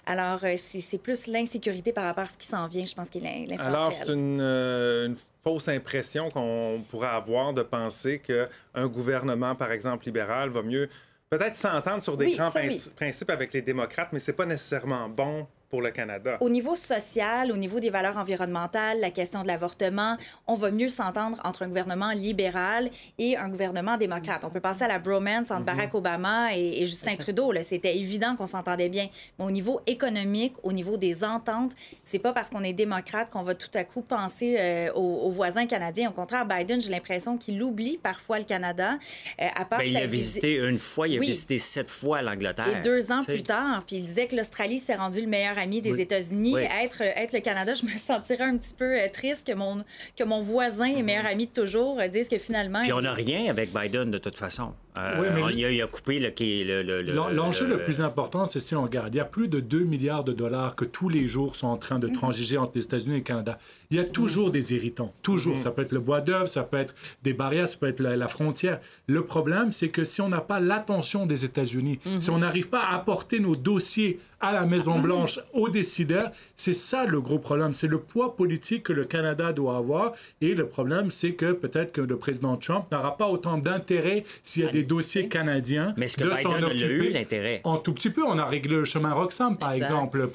Alors, 0.07 0.41
euh, 0.45 0.55
c'est 0.57 0.99
plus 0.99 1.27
l'insécurité 1.27 1.93
par 1.93 2.05
rapport 2.05 2.25
à 2.25 2.27
ce 2.27 2.39
qui 2.39 2.47
s'en 2.47 2.67
vient, 2.69 2.85
je 2.85 2.95
pense, 2.95 3.11
qui 3.11 3.19
est 3.19 3.61
Alors, 3.61 3.93
c'est 3.93 4.13
une, 4.13 4.41
euh, 4.41 5.07
une 5.09 5.17
fausse 5.43 5.69
impression 5.69 6.29
qu'on 6.29 6.83
pourrait 6.91 7.09
avoir 7.09 7.53
de 7.53 7.63
penser 7.63 8.19
qu'un 8.19 8.87
gouvernement, 8.87 9.55
par 9.55 9.73
exemple, 9.73 10.05
libéral, 10.07 10.51
va 10.51 10.63
mieux 10.63 10.89
peut-être 11.31 11.57
s'entendre 11.57 12.03
sur 12.03 12.17
des 12.17 12.27
Oui, 12.27 12.37
grands 12.37 12.51
oui. 12.55 12.81
principes 12.97 13.31
avec 13.31 13.53
les 13.53 13.63
démocrates, 13.63 14.09
mais 14.13 14.19
c'est 14.19 14.33
pas 14.33 14.47
nécessairement 14.47 15.09
bon 15.09 15.47
pour 15.71 15.81
le 15.83 15.93
Canada. 15.93 16.37
Au 16.41 16.51
niveau 16.51 16.75
social, 16.75 17.53
au 17.53 17.57
niveau 17.57 17.79
des 17.79 17.91
valeurs 17.91 18.17
environnementales, 18.17 18.99
la 19.01 19.13
question 19.13 19.43
de 19.43 19.47
l'avortement, 19.47 20.17
on 20.49 20.55
va 20.55 20.73
mieux 20.73 20.89
s'entendre 20.89 21.41
entre 21.45 21.63
un 21.63 21.69
gouvernement 21.69 22.11
libéral 22.11 22.91
et 23.19 23.37
un 23.37 23.49
gouvernement 23.49 23.97
démocrate. 23.97 24.43
On 24.45 24.51
peut 24.51 24.61
penser 24.61 24.83
à 24.83 24.89
la 24.89 24.99
bromance 24.99 25.51
Mhm. 25.51 25.57
entre 25.57 25.65
Barack 25.67 25.95
Obama 25.95 26.57
et, 26.57 26.83
et 26.83 26.87
Justin 26.87 27.15
Trudeau. 27.15 27.53
C'était 27.63 27.97
évident 27.97 28.35
qu'on 28.35 28.47
s'entendait 28.47 28.89
bien. 28.89 29.07
Mais 29.39 29.45
au 29.45 29.51
niveau 29.53 29.81
économique, 29.87 30.55
au 30.65 30.73
niveau 30.73 30.97
des 30.97 31.23
ententes, 31.23 31.73
c'est 32.03 32.19
pas 32.19 32.33
parce 32.33 32.51
qu'on 32.51 32.65
est 32.65 32.73
démocrate 32.73 33.31
qu'on 33.31 33.45
va 33.45 33.55
tout 33.55 33.71
à 33.75 33.85
coup 33.85 34.03
penser 34.03 34.57
euh, 34.59 34.93
aux, 34.95 35.27
aux 35.27 35.31
voisins 35.31 35.67
canadiens. 35.67 36.11
Au 36.11 36.13
contraire, 36.13 36.47
Biden, 36.47 36.81
j'ai 36.81 36.91
l'impression 36.91 37.39
qu'il 37.39 37.63
oublie 37.63 37.97
parfois 38.03 38.39
le 38.41 38.45
Canada. 38.45 38.99
euh, 39.41 39.47
à 39.55 39.65
part 39.65 39.79
Ben, 39.79 39.87
il 39.89 39.97
a 39.97 40.01
visi- 40.07 40.11
visité 40.41 40.57
une 40.57 40.79
fois, 40.79 41.07
il 41.07 41.17
a 41.17 41.21
Oui. 41.21 41.27
visité 41.29 41.59
sept 41.61 41.89
fois 41.89 42.23
l'Angleterre. 42.23 42.67
et 42.79 42.83
deux 42.83 43.13
ans 43.13 43.23
plus 43.23 43.43
tard, 43.45 43.85
puis 43.87 43.97
il 43.97 44.05
disait 44.05 44.27
que 44.27 44.35
l'Australie 44.35 44.79
s'est 44.79 44.95
rendu 44.97 45.21
le 45.21 45.27
meilleur 45.29 45.59
ami 45.61 45.81
des 45.81 45.93
Oui. 45.93 46.01
États-Unis. 46.01 46.55
Oui. 46.55 46.63
Être, 46.83 47.03
être 47.03 47.33
le 47.33 47.41
Canada, 47.41 47.75
je 47.75 47.85
me 47.85 47.91
sentirais 47.97 48.45
un 48.45 48.57
petit 48.59 48.75
peu 48.75 48.99
euh, 48.99 49.07
triste 49.13 49.47
que 49.47 49.53
mon, 49.55 49.85
que 50.17 50.25
mon 50.25 50.41
voisin 50.41 50.87
et 50.87 51.03
meilleur 51.03 51.27
ami 51.27 51.47
de 51.47 51.53
toujours 51.53 52.01
euh, 52.01 52.09
dise 52.09 52.29
que 52.29 52.39
finalement. 52.39 52.79
Mhm. 52.81 52.85
Puis 52.85 52.93
on 52.93 53.01
il- 53.01 53.05
n'a 53.05 53.15
rien 53.15 53.51
avec 53.51 53.71
Biden 53.73 54.11
de 54.11 54.19
toute 54.19 54.37
façon. 54.37 54.73
Euh, 54.99 55.21
Oui, 55.21 55.27
mais- 55.33 55.43
on- 55.45 55.49
il, 55.51 55.65
a, 55.65 55.71
il 55.71 55.81
a 55.83 55.87
coupé 55.87 56.19
le, 56.19 56.31
qui- 56.31 56.65
le, 56.65 56.83
le- 56.83 57.03
le- 57.03 57.13
L'en- 57.13 57.29
L'enjeu 57.29 57.67
le 57.67 57.77
le- 57.77 57.85
plus 57.85 58.01
important, 58.01 58.47
c'est 58.47 58.59
si 58.59 58.75
on 58.75 58.83
regarde. 58.83 59.15
Il 59.15 59.19
y 59.19 59.21
a 59.21 59.25
plus 59.25 59.47
de 59.47 59.61
2 59.61 59.81
milliards 59.85 60.25
de 60.25 60.33
dollars 60.33 60.75
que 60.75 60.85
tous 60.85 61.09
les 61.09 61.27
jours 61.27 61.55
sont 61.55 61.69
en 61.69 61.77
train 61.77 61.99
de 62.01 62.09
transiger 62.09 62.59
entre 62.59 62.73
les 62.75 62.83
États-Unis 62.85 63.15
et 63.15 63.19
le 63.19 63.25
Canada. 63.25 63.59
Il 63.93 63.97
y 63.97 64.01
a 64.01 64.05
toujours 64.05 64.51
des 64.51 64.75
irritants. 64.75 65.13
Toujours. 65.23 65.59
Ça 65.61 65.71
peut 65.71 65.83
être 65.83 65.93
le 65.93 66.01
bois 66.01 66.21
d'œuvre, 66.21 66.49
ça 66.49 66.63
peut 66.65 66.77
être 66.79 66.95
des 67.23 67.33
barrières, 67.33 67.69
ça 67.69 67.77
peut 67.77 67.87
être 67.89 68.01
la, 68.01 68.17
la 68.17 68.27
frontière. 68.29 68.81
Le 69.07 69.23
problème, 69.25 69.71
c'est 69.71 69.89
que 69.91 70.05
si 70.05 70.21
on 70.21 70.29
n'a 70.29 70.41
pas 70.41 70.59
l'attention 70.61 71.25
des 71.27 71.45
États-Unis, 71.45 71.99
si 72.19 72.31
on 72.31 72.39
n'arrive 72.39 72.69
pas 72.69 72.81
à 72.83 72.95
apporter 72.97 73.39
nos 73.41 73.55
dossiers 73.55 74.19
à 74.41 74.53
la 74.53 74.65
Maison-Blanche, 74.65 75.41
aux 75.53 75.69
décideurs, 75.69 76.31
c'est 76.57 76.73
ça 76.73 77.05
le 77.05 77.21
gros 77.21 77.39
problème. 77.39 77.73
C'est 77.73 77.89
le 77.89 77.99
poids 77.99 78.37
politique 78.37 78.85
que 78.85 78.93
le 78.93 79.05
Canada 79.05 79.53
doit 79.53 79.77
avoir. 79.77 80.13
Et 80.41 80.55
le 80.55 80.67
problème, 80.67 81.11
c'est 81.11 81.33
que 81.33 81.53
peut-être 81.53 81.93
que 81.93 82.01
le 82.01 82.17
président 82.17 82.57
Trump 82.57 82.87
n'aura 82.91 83.17
pas 83.17 83.29
autant 83.29 83.59
d'intérêt 83.59 84.25
s'il 84.43 84.65
y 84.65 84.67
a 84.67 84.71
des 84.73 84.83
dossiers 84.83 85.29
canadiens 85.29 85.95
Mais 85.97 86.07
est-ce 86.07 86.17
que 86.17 86.25
de 86.25 86.31
Biden 86.31 86.43
s'en 86.43 86.55
a 86.55 86.67
occuper. 86.67 86.85
eu 86.87 87.11
l'intérêt? 87.11 87.61
En 87.65 87.77
tout 87.77 87.93
petit 87.93 88.11
peu, 88.11 88.25
on 88.25 88.39
a 88.39 88.45
réglé 88.47 88.77
le 88.77 88.85
chemin 88.85 89.13
Roxham, 89.13 89.59
par 89.59 89.73
Exact. 89.73 89.87
exemple. 89.91 90.29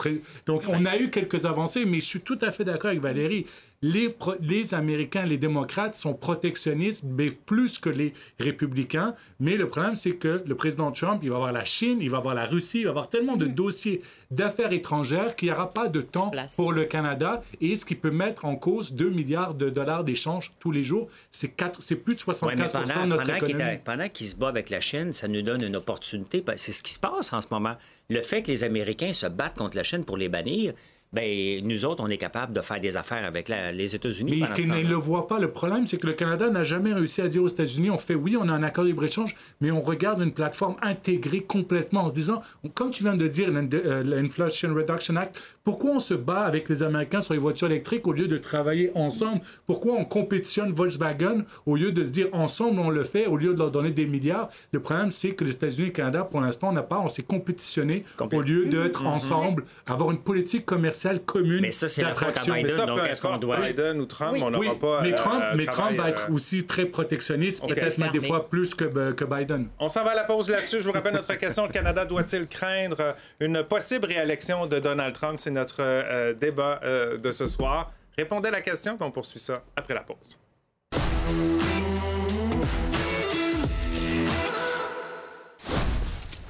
Donc, 0.45 0.63
on 0.67 0.85
a 0.85 0.97
eu 0.97 1.09
quelques 1.09 1.45
avancées, 1.45 1.85
mais 1.85 1.99
je 1.99 2.05
suis 2.05 2.21
tout 2.21 2.37
à 2.41 2.51
fait 2.51 2.63
d'accord 2.63 2.89
avec 2.91 3.01
Valérie. 3.01 3.45
Les, 3.85 4.73
Américains, 4.73 5.25
les 5.25 5.37
démocrates 5.37 5.93
sont 5.95 6.13
protectionnistes, 6.15 7.03
mais 7.05 7.29
plus 7.29 7.77
que 7.77 7.89
les 7.89 8.13
républicains. 8.39 9.13
Mais 9.39 9.57
le 9.57 9.67
problème, 9.67 9.95
c'est 9.95 10.15
que 10.15 10.43
le 10.45 10.55
président 10.55 10.91
Trump, 10.91 11.19
il 11.23 11.29
va 11.29 11.35
avoir 11.35 11.51
la 11.51 11.65
Chine, 11.65 11.99
il 12.01 12.09
va 12.09 12.17
avoir 12.17 12.33
la 12.33 12.45
Russie, 12.47 12.79
il 12.79 12.83
va 12.85 12.89
avoir 12.91 13.09
tellement 13.09 13.35
de 13.35 13.45
dossiers 13.45 14.01
d'affaires 14.31 14.71
étrangères 14.73 15.35
qu'il 15.35 15.49
n'y 15.49 15.53
aura 15.53 15.69
pas 15.69 15.87
de 15.87 16.01
temps 16.01 16.29
Place. 16.29 16.55
pour 16.55 16.71
le 16.73 16.85
Canada. 16.85 17.43
Et 17.61 17.75
ce 17.75 17.85
qui 17.85 17.95
peut 17.95 18.09
mettre 18.11 18.45
en 18.45 18.55
cause 18.55 18.93
2 18.93 19.09
milliards 19.09 19.53
de 19.53 19.69
dollars 19.69 20.03
d'échanges 20.03 20.51
tous 20.59 20.71
les 20.71 20.83
jours, 20.83 21.07
c'est 21.31 21.49
quatre- 21.49 21.81
c'est 21.81 21.95
plus 21.95 22.15
de 22.15 22.19
Ouais, 22.21 22.33
75 22.33 22.87
mais 22.87 22.93
pendant, 22.93 23.03
de 23.05 23.09
notre 23.09 23.23
pendant 23.25 23.39
qu'il 23.39 23.49
économie. 23.49 23.71
est- 23.75 23.83
pendant 23.83 24.09
qu'il 24.09 24.27
se 24.27 24.35
bat 24.35 24.47
avec 24.49 24.69
la 24.71 24.81
Chine, 24.81 25.13
ça 25.13 25.27
nous 25.27 25.41
donne 25.43 25.61
une 25.63 25.75
opportunité. 25.75 26.43
C'est 26.57 26.71
ce 26.71 26.81
qui 26.81 26.93
se 26.93 26.99
passe 26.99 27.31
en 27.33 27.41
ce 27.41 27.47
moment. 27.51 27.75
Le 28.09 28.21
fait 28.21 28.41
que 28.41 28.47
les 28.51 28.63
Américains 28.63 29.13
se 29.13 29.27
battent 29.27 29.57
contre 29.57 29.77
la 29.77 29.83
Chine 29.83 30.05
pour 30.05 30.17
les 30.17 30.29
bannir, 30.29 30.73
ben 31.13 31.65
nous 31.65 31.85
autres, 31.85 32.03
on 32.03 32.09
est 32.09 32.17
capable 32.17 32.51
de 32.51 32.59
faire 32.61 32.79
des 32.81 32.97
affaires 32.97 33.23
avec 33.25 33.47
la- 33.47 33.71
les 33.71 33.95
États-Unis. 33.95 34.41
Mais 34.41 34.53
qu'ils 34.53 34.67
ne 34.69 34.81
le 34.81 34.95
voient 34.95 35.27
pas. 35.27 35.39
Le 35.39 35.49
problème, 35.49 35.87
c'est 35.87 35.97
que 35.97 36.07
le 36.07 36.13
Canada 36.13 36.49
n'a 36.49 36.63
jamais 36.65 36.93
réussi 36.93 37.21
à 37.21 37.27
dire 37.29 37.41
aux 37.43 37.47
États-Unis 37.47 37.89
on 37.89 37.97
fait, 37.97 38.15
oui, 38.15 38.35
on 38.37 38.49
a 38.49 38.51
un 38.51 38.63
accord 38.63 38.83
de 38.83 38.89
libre-échange, 38.89 39.33
mais 39.61 39.71
on 39.71 39.79
regarde 39.81 40.21
une 40.21 40.33
plateforme 40.33 40.75
intégrée 40.81 41.41
complètement 41.41 42.01
en 42.03 42.09
se 42.09 42.13
disant, 42.13 42.41
comme 42.73 42.91
tu 42.91 43.03
viens 43.03 43.15
de 43.15 43.27
dire, 43.27 43.49
euh, 43.53 44.03
l'Inflation 44.03 44.73
Reduction 44.73 45.15
Act, 45.15 45.39
pourquoi 45.63 45.91
on 45.91 45.99
se 45.99 46.13
bat 46.13 46.41
avec 46.41 46.67
les 46.67 46.83
Américains 46.83 47.21
sur 47.21 47.33
les 47.33 47.39
voitures 47.39 47.67
électriques 47.67 48.05
au 48.07 48.11
lieu 48.11 48.27
de 48.27 48.37
travailler 48.37 48.91
ensemble? 48.95 49.39
Pourquoi 49.65 49.93
on 49.93 50.03
compétitionne 50.03 50.71
Volkswagen 50.73 51.45
au 51.65 51.75
lieu 51.77 51.91
de 51.93 52.03
se 52.03 52.11
dire 52.11 52.27
ensemble 52.33 52.79
on 52.79 52.89
le 52.89 53.03
fait, 53.03 53.25
au 53.27 53.37
lieu 53.37 53.53
de 53.53 53.59
leur 53.59 53.71
donner 53.71 53.91
des 53.91 54.05
milliards? 54.05 54.49
Le 54.73 54.81
problème, 54.81 55.11
c'est 55.11 55.31
que 55.31 55.45
les 55.45 55.51
États-Unis 55.51 55.83
et 55.83 55.91
le 55.91 55.91
Canada, 55.93 56.23
pour 56.29 56.41
l'instant, 56.41 56.69
on 56.69 56.73
n'a 56.73 56.83
pas, 56.83 56.99
on 56.99 57.09
s'est 57.09 57.23
compétitionné 57.23 58.03
au 58.19 58.41
lieu 58.41 58.65
d'être 58.65 59.05
ensemble, 59.05 59.63
avoir 59.85 60.11
une 60.11 60.19
politique 60.19 60.65
commerciale 60.65 61.04
commune 61.13 61.61
Mais 61.61 61.71
ça, 61.71 61.87
c'est 61.87 62.01
la 62.03 62.15
faute 62.15 62.37
à 62.37 62.41
Biden. 62.41 62.69
ça, 62.75 62.85
donc, 62.85 62.99
est-ce 63.07 63.21
qu'on 63.21 63.27
importe 63.29 63.41
doit- 63.41 63.57
Biden 63.59 63.99
ou 64.01 64.05
Trump, 64.05 64.31
Oui. 64.33 64.41
on 64.43 64.49
n'aura 64.51 64.59
Oui, 64.71 64.79
pas. 64.79 65.01
mais 65.01 65.13
euh, 65.13 65.15
Trump, 65.15 65.43
mais 65.55 65.65
Trump 65.65 65.97
va 65.97 66.09
être 66.09 66.27
euh, 66.29 66.33
aussi 66.33 66.65
très 66.65 66.85
protectionniste, 66.85 67.63
Ok. 67.63 67.75
peut-être 67.75 67.97
même 67.97 68.11
des 68.11 68.21
fois 68.21 68.49
plus 68.49 68.73
que, 68.75 69.11
que 69.13 69.23
Biden. 69.25 69.67
On 69.79 69.89
s'en 69.89 70.03
va 70.03 70.11
à 70.11 70.15
la 70.15 70.23
pause 70.23 70.49
là-dessus. 70.49 70.77
Je 70.81 70.85
vous 70.87 70.91
rappelle 70.91 71.13
notre 71.13 71.35
question. 71.37 71.65
Le 71.67 71.71
Canada 71.71 72.05
doit-il 72.05 72.47
craindre 72.47 72.97
euh, 72.99 73.13
une 73.39 73.63
possible 73.63 74.05
réélection 74.07 74.65
de 74.67 74.79
Donald 74.79 75.13
Trump? 75.13 75.39
C'est 75.39 75.51
notre 75.51 75.77
euh, 75.79 76.33
débat 76.33 76.79
euh, 76.83 77.17
de 77.17 77.31
ce 77.31 77.45
soir. 77.47 77.91
Répondez 78.17 78.47
à 78.47 78.51
la 78.51 78.61
question, 78.61 78.95
puis 78.95 79.05
on 79.05 79.11
poursuit 79.11 79.39
ça 79.39 79.61
après 79.75 79.93
la 79.93 80.01
pause. 80.01 80.37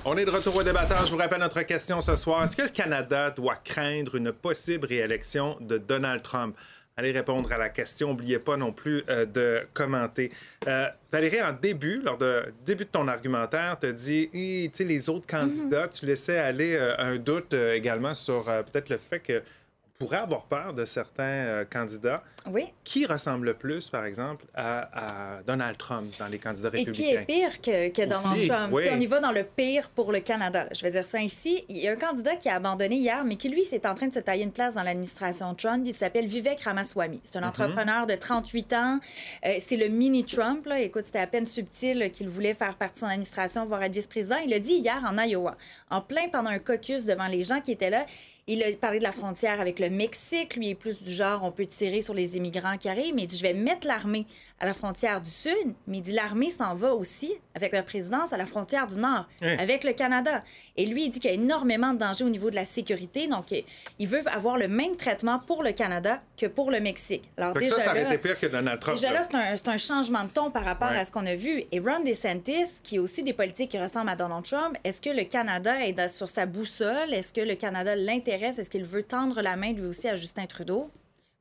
On 0.07 0.15
est 0.17 0.25
de 0.25 0.29
retour 0.29 0.55
au 0.55 0.62
débatteur. 0.62 1.03
Je 1.07 1.12
vous 1.12 1.17
rappelle 1.17 1.39
notre 1.39 1.63
question 1.63 2.00
ce 2.00 2.15
soir. 2.15 2.43
Est-ce 2.43 2.55
que 2.55 2.62
le 2.62 2.69
Canada 2.69 3.31
doit 3.31 3.55
craindre 3.55 4.13
une 4.13 4.31
possible 4.31 4.85
réélection 4.85 5.57
de 5.59 5.79
Donald 5.79 6.21
Trump? 6.21 6.55
Allez 6.95 7.12
répondre 7.12 7.51
à 7.51 7.57
la 7.57 7.69
question. 7.69 8.09
N'oubliez 8.09 8.38
pas 8.38 8.55
non 8.55 8.71
plus 8.71 9.03
euh, 9.09 9.25
de 9.25 9.67
commenter. 9.74 10.31
Euh, 10.67 10.88
Valérie, 11.12 11.41
en 11.41 11.53
début, 11.53 12.00
lors 12.03 12.19
de 12.19 12.53
début 12.63 12.85
de 12.85 12.89
ton 12.91 13.07
argumentaire, 13.07 13.79
tu 13.81 13.88
as 13.88 13.93
dit, 13.93 14.29
tu 14.31 14.69
sais, 14.74 14.83
les 14.83 15.09
autres 15.09 15.25
candidats, 15.25 15.88
tu 15.88 16.05
laissais 16.05 16.38
aller 16.38 16.75
euh, 16.75 16.93
un 17.00 17.15
doute 17.15 17.55
également 17.55 18.13
sur 18.13 18.43
peut-être 18.43 18.89
le 18.89 19.00
fait 19.00 19.19
que 19.19 19.39
on 19.39 20.05
pourrait 20.05 20.17
avoir 20.17 20.43
peur 20.43 20.75
de 20.75 20.85
certains 20.85 21.65
candidats. 21.65 22.21
Oui. 22.47 22.65
Qui 22.83 23.05
ressemble 23.05 23.45
le 23.47 23.53
plus, 23.55 23.89
par 23.89 24.05
exemple, 24.05 24.45
à, 24.53 25.37
à 25.37 25.43
Donald 25.43 25.77
Trump 25.77 26.13
dans 26.19 26.27
les 26.27 26.37
candidats 26.39 26.69
Et 26.73 26.85
qui 26.85 27.03
est 27.03 27.17
républicains? 27.17 27.25
pire 27.25 27.61
que, 27.61 27.89
que 27.89 28.01
Donald 28.07 28.37
Aussi, 28.37 28.47
Trump? 28.47 28.69
oui. 28.73 28.83
Si 28.83 28.89
on 28.93 28.99
y 28.99 29.05
va 29.07 29.19
dans 29.19 29.31
le 29.31 29.43
pire 29.43 29.89
pour 29.89 30.11
le 30.11 30.19
Canada, 30.19 30.67
je 30.73 30.81
vais 30.81 30.91
dire 30.91 31.03
ça 31.03 31.19
ici, 31.21 31.65
il 31.69 31.77
y 31.77 31.87
a 31.87 31.91
un 31.91 31.95
candidat 31.95 32.35
qui 32.35 32.49
a 32.49 32.55
abandonné 32.55 32.95
hier, 32.97 33.23
mais 33.25 33.35
qui, 33.35 33.49
lui, 33.49 33.65
c'est 33.65 33.85
en 33.85 33.95
train 33.95 34.07
de 34.07 34.13
se 34.13 34.19
tailler 34.19 34.43
une 34.43 34.51
place 34.51 34.75
dans 34.75 34.83
l'administration 34.83 35.53
Trump. 35.55 35.83
Il 35.85 35.93
s'appelle 35.93 36.27
Vivek 36.27 36.61
Ramaswamy. 36.61 37.19
C'est 37.23 37.37
un 37.37 37.41
Mhm. 37.41 37.47
entrepreneur 37.47 38.05
de 38.07 38.15
38 38.15 38.73
ans. 38.73 38.99
Euh, 39.45 39.55
c'est 39.59 39.77
le 39.77 39.87
mini-Trump. 39.87 40.67
Écoute, 40.77 41.05
c'était 41.05 41.19
à 41.19 41.27
peine 41.27 41.45
subtil 41.45 42.11
qu'il 42.11 42.29
voulait 42.29 42.53
faire 42.53 42.75
partie 42.75 42.95
de 42.95 42.99
son 42.99 43.05
administration, 43.07 43.65
voire 43.65 43.81
être 43.83 43.93
vice-président. 43.93 44.37
Il 44.43 44.49
l'a 44.51 44.59
dit 44.59 44.73
hier 44.75 45.01
en 45.07 45.17
Iowa, 45.17 45.55
en 45.89 46.01
plein 46.01 46.27
pendant 46.31 46.49
un 46.49 46.59
caucus 46.59 47.05
devant 47.05 47.27
les 47.27 47.43
gens 47.43 47.61
qui 47.61 47.71
étaient 47.71 47.89
là. 47.89 48.05
Il 48.47 48.61
a 48.61 48.67
parlé 48.79 48.99
de 48.99 49.03
la 49.03 49.11
frontière 49.11 49.59
avec 49.59 49.79
le 49.79 49.89
Mexique. 49.89 50.55
Lui 50.55 50.69
est 50.69 50.75
plus 50.75 51.01
du 51.01 51.11
genre, 51.11 51.41
on 51.43 51.51
peut 51.51 51.65
tirer 51.65 52.01
sur 52.01 52.13
les 52.13 52.34
immigrants 52.35 52.77
qui 52.77 52.89
arrivent, 52.89 53.13
mais 53.15 53.23
il 53.23 53.27
dit, 53.27 53.37
je 53.37 53.41
vais 53.43 53.53
mettre 53.53 53.87
l'armée 53.87 54.25
à 54.59 54.65
la 54.65 54.73
frontière 54.73 55.21
du 55.21 55.29
Sud. 55.29 55.73
Mais 55.87 55.97
il 55.97 56.01
dit, 56.01 56.11
l'armée 56.13 56.49
s'en 56.49 56.75
va 56.75 56.93
aussi, 56.93 57.33
avec 57.55 57.73
la 57.73 57.83
présidence, 57.83 58.31
à 58.33 58.37
la 58.37 58.45
frontière 58.45 58.87
du 58.87 58.95
Nord, 58.97 59.27
Hein. 59.41 59.57
avec 59.59 59.83
le 59.83 59.93
Canada. 59.93 60.43
Et 60.77 60.85
lui, 60.85 61.05
il 61.05 61.09
dit 61.09 61.19
qu'il 61.19 61.29
y 61.29 61.33
a 61.33 61.35
énormément 61.35 61.93
de 61.93 61.99
dangers 61.99 62.23
au 62.23 62.29
niveau 62.29 62.49
de 62.49 62.55
la 62.55 62.65
sécurité. 62.65 63.27
Donc, 63.27 63.51
euh, 63.51 63.61
il 63.99 64.07
veut 64.07 64.21
avoir 64.27 64.57
le 64.57 64.67
même 64.67 64.95
traitement 64.95 65.39
pour 65.39 65.61
le 65.63 65.71
Canada 65.71 66.21
que 66.37 66.45
pour 66.45 66.71
le 66.71 66.79
Mexique. 66.79 67.23
Alors, 67.37 67.53
Fait 67.53 67.59
déjà 67.59 67.75
ça, 67.77 67.83
ça 67.85 67.93
là, 67.93 68.01
été 68.01 68.17
pire 68.17 68.39
que 68.39 68.45
Donald 68.47 68.79
Trump. 68.79 68.97
Déjà 68.97 69.13
là. 69.13 69.23
c'est 69.55 69.67
un, 69.69 69.77
changement 69.77 70.23
de 70.23 70.29
ton 70.29 70.51
par 70.51 70.63
rapport 70.63 70.89
Ouais. 70.91 70.97
à 70.99 71.05
ce 71.05 71.11
qu'on 71.11 71.25
a 71.25 71.35
vu. 71.35 71.63
Et 71.71 71.79
Ron 71.79 72.01
DeSantis, 72.03 72.79
qui 72.83 72.97
a 72.97 73.01
aussi 73.01 73.23
des 73.23 73.33
politiques 73.33 73.71
qui 73.71 73.79
ressemblent 73.79 74.09
à 74.09 74.15
Donald 74.15 74.43
Trump, 74.45 74.77
est-ce 74.83 75.01
que 75.01 75.09
le 75.09 75.23
Canada 75.25 75.85
est 75.85 75.93
dans- 75.93 76.09
sur 76.09 76.29
sa 76.29 76.45
boussole? 76.45 77.13
Est-ce 77.13 77.33
que 77.33 77.41
le 77.41 77.55
Canada 77.55 77.95
l'intéresse? 77.95 78.57
Est-ce 78.59 78.69
qu'il 78.69 78.85
veut 78.85 79.03
tendre 79.03 79.41
la 79.41 79.55
main 79.55 79.73
lui 79.73 79.85
aussi 79.85 80.07
à 80.07 80.15
Justin 80.15 80.45
Trudeau? 80.45 80.89